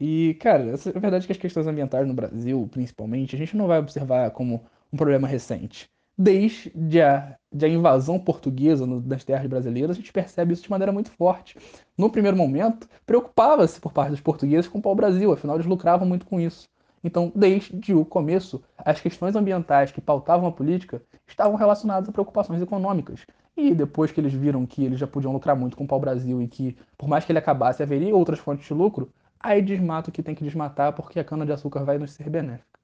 E, 0.00 0.34
cara, 0.40 0.74
a 0.74 1.00
verdade 1.00 1.24
é 1.24 1.28
que 1.28 1.32
as 1.32 1.38
questões 1.38 1.66
ambientais 1.68 2.08
no 2.08 2.14
Brasil, 2.14 2.68
principalmente, 2.72 3.36
a 3.36 3.38
gente 3.40 3.56
não 3.56 3.68
vai 3.68 3.78
observar 3.80 4.30
como 4.32 4.64
um 4.92 4.96
problema 4.98 5.28
recente. 5.28 5.90
Desde 6.18 7.02
a, 7.02 7.36
de 7.52 7.66
a 7.66 7.68
invasão 7.68 8.18
portuguesa 8.18 8.86
no, 8.86 9.00
das 9.00 9.22
terras 9.22 9.46
brasileiras, 9.46 9.96
a 9.96 10.00
gente 10.00 10.12
percebe 10.12 10.54
isso 10.54 10.62
de 10.62 10.70
maneira 10.70 10.92
muito 10.92 11.10
forte. 11.10 11.58
No 11.96 12.10
primeiro 12.10 12.36
momento, 12.36 12.88
preocupava-se 13.04 13.80
por 13.80 13.92
parte 13.92 14.10
dos 14.10 14.20
portugueses 14.20 14.68
com 14.68 14.78
o 14.78 14.82
pau-brasil, 14.82 15.32
afinal 15.32 15.56
eles 15.56 15.66
lucravam 15.66 16.08
muito 16.08 16.24
com 16.26 16.40
isso. 16.40 16.68
Então, 17.04 17.30
desde 17.34 17.94
o 17.94 18.04
começo, 18.04 18.62
as 18.78 19.00
questões 19.00 19.36
ambientais 19.36 19.92
que 19.92 20.00
pautavam 20.00 20.48
a 20.48 20.52
política 20.52 21.02
estavam 21.26 21.54
relacionadas 21.54 22.08
a 22.08 22.12
preocupações 22.12 22.60
econômicas. 22.60 23.24
E 23.56 23.74
depois 23.74 24.10
que 24.10 24.20
eles 24.20 24.32
viram 24.32 24.66
que 24.66 24.84
eles 24.84 24.98
já 24.98 25.06
podiam 25.06 25.32
lucrar 25.32 25.54
muito 25.54 25.76
com 25.76 25.84
o 25.84 25.86
pau-brasil 25.86 26.42
e 26.42 26.48
que, 26.48 26.76
por 26.98 27.08
mais 27.08 27.24
que 27.24 27.32
ele 27.32 27.38
acabasse, 27.38 27.82
haveria 27.82 28.14
outras 28.16 28.38
fontes 28.38 28.66
de 28.66 28.74
lucro, 28.74 29.12
aí 29.38 29.62
desmata 29.62 30.10
o 30.10 30.12
que 30.12 30.22
tem 30.22 30.34
que 30.34 30.44
desmatar 30.44 30.92
porque 30.94 31.20
a 31.20 31.24
cana-de-açúcar 31.24 31.84
vai 31.84 31.96
nos 31.96 32.10
ser 32.12 32.28
benéfica. 32.28 32.75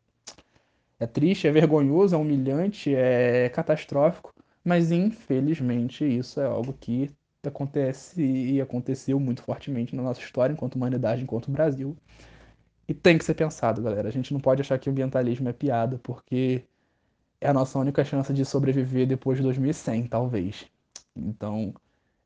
É 1.02 1.06
triste, 1.06 1.48
é 1.48 1.50
vergonhoso, 1.50 2.14
é 2.14 2.18
humilhante, 2.18 2.94
é 2.94 3.48
catastrófico, 3.48 4.32
mas 4.64 4.92
infelizmente 4.92 6.04
isso 6.04 6.40
é 6.40 6.46
algo 6.46 6.72
que 6.72 7.10
acontece 7.44 8.22
e 8.22 8.60
aconteceu 8.60 9.18
muito 9.18 9.42
fortemente 9.42 9.96
na 9.96 10.02
nossa 10.04 10.20
história 10.20 10.52
enquanto 10.52 10.76
humanidade, 10.76 11.24
enquanto 11.24 11.50
Brasil. 11.50 11.96
E 12.86 12.94
tem 12.94 13.18
que 13.18 13.24
ser 13.24 13.34
pensado, 13.34 13.82
galera. 13.82 14.08
A 14.08 14.12
gente 14.12 14.32
não 14.32 14.40
pode 14.40 14.60
achar 14.60 14.78
que 14.78 14.88
o 14.88 14.92
ambientalismo 14.92 15.48
é 15.48 15.52
piada, 15.52 15.98
porque 16.04 16.62
é 17.40 17.48
a 17.48 17.52
nossa 17.52 17.80
única 17.80 18.04
chance 18.04 18.32
de 18.32 18.44
sobreviver 18.44 19.04
depois 19.04 19.38
de 19.38 19.42
2100, 19.42 20.06
talvez. 20.06 20.66
Então, 21.16 21.74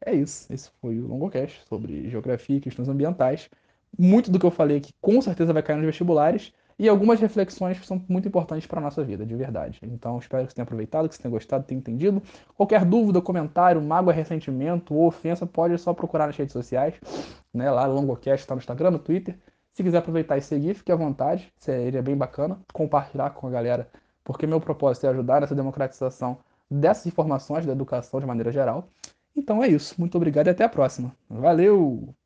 é 0.04 0.14
isso. 0.14 0.52
Esse 0.52 0.70
foi 0.82 0.98
o 1.00 1.06
Longocast 1.06 1.62
sobre 1.66 2.10
geografia 2.10 2.58
e 2.58 2.60
questões 2.60 2.90
ambientais. 2.90 3.48
Muito 3.98 4.30
do 4.30 4.38
que 4.38 4.44
eu 4.44 4.50
falei 4.50 4.76
aqui 4.76 4.92
com 5.00 5.22
certeza 5.22 5.54
vai 5.54 5.62
cair 5.62 5.76
nos 5.76 5.86
vestibulares. 5.86 6.52
E 6.78 6.88
algumas 6.88 7.18
reflexões 7.20 7.78
que 7.78 7.86
são 7.86 8.02
muito 8.06 8.28
importantes 8.28 8.66
para 8.66 8.78
a 8.78 8.82
nossa 8.82 9.02
vida, 9.02 9.24
de 9.24 9.34
verdade. 9.34 9.80
Então, 9.82 10.18
espero 10.18 10.44
que 10.44 10.52
você 10.52 10.56
tenha 10.56 10.64
aproveitado, 10.64 11.08
que 11.08 11.14
você 11.14 11.22
tenha 11.22 11.32
gostado, 11.32 11.64
tenha 11.64 11.78
entendido. 11.78 12.22
Qualquer 12.54 12.84
dúvida, 12.84 13.20
comentário, 13.22 13.80
mágoa, 13.80 14.12
ressentimento 14.12 14.94
ou 14.94 15.06
ofensa, 15.06 15.46
pode 15.46 15.78
só 15.78 15.94
procurar 15.94 16.26
nas 16.26 16.36
redes 16.36 16.52
sociais. 16.52 16.94
Né? 17.52 17.70
Lá, 17.70 17.86
Longocast 17.86 18.42
está 18.42 18.54
no 18.54 18.58
Instagram, 18.58 18.90
no 18.90 18.98
Twitter. 18.98 19.38
Se 19.72 19.82
quiser 19.82 19.98
aproveitar 19.98 20.36
e 20.36 20.42
seguir, 20.42 20.74
fique 20.74 20.92
à 20.92 20.96
vontade. 20.96 21.52
Seria 21.58 22.02
bem 22.02 22.16
bacana 22.16 22.58
compartilhar 22.72 23.30
com 23.30 23.46
a 23.46 23.50
galera, 23.50 23.88
porque 24.24 24.46
meu 24.46 24.60
propósito 24.60 25.06
é 25.06 25.10
ajudar 25.10 25.40
nessa 25.40 25.54
democratização 25.54 26.38
dessas 26.70 27.06
informações 27.06 27.64
da 27.64 27.72
educação 27.72 28.18
de 28.18 28.26
maneira 28.26 28.50
geral. 28.50 28.88
Então 29.36 29.62
é 29.62 29.68
isso. 29.68 29.94
Muito 29.98 30.16
obrigado 30.16 30.46
e 30.46 30.50
até 30.50 30.64
a 30.64 30.68
próxima. 30.68 31.14
Valeu! 31.28 32.16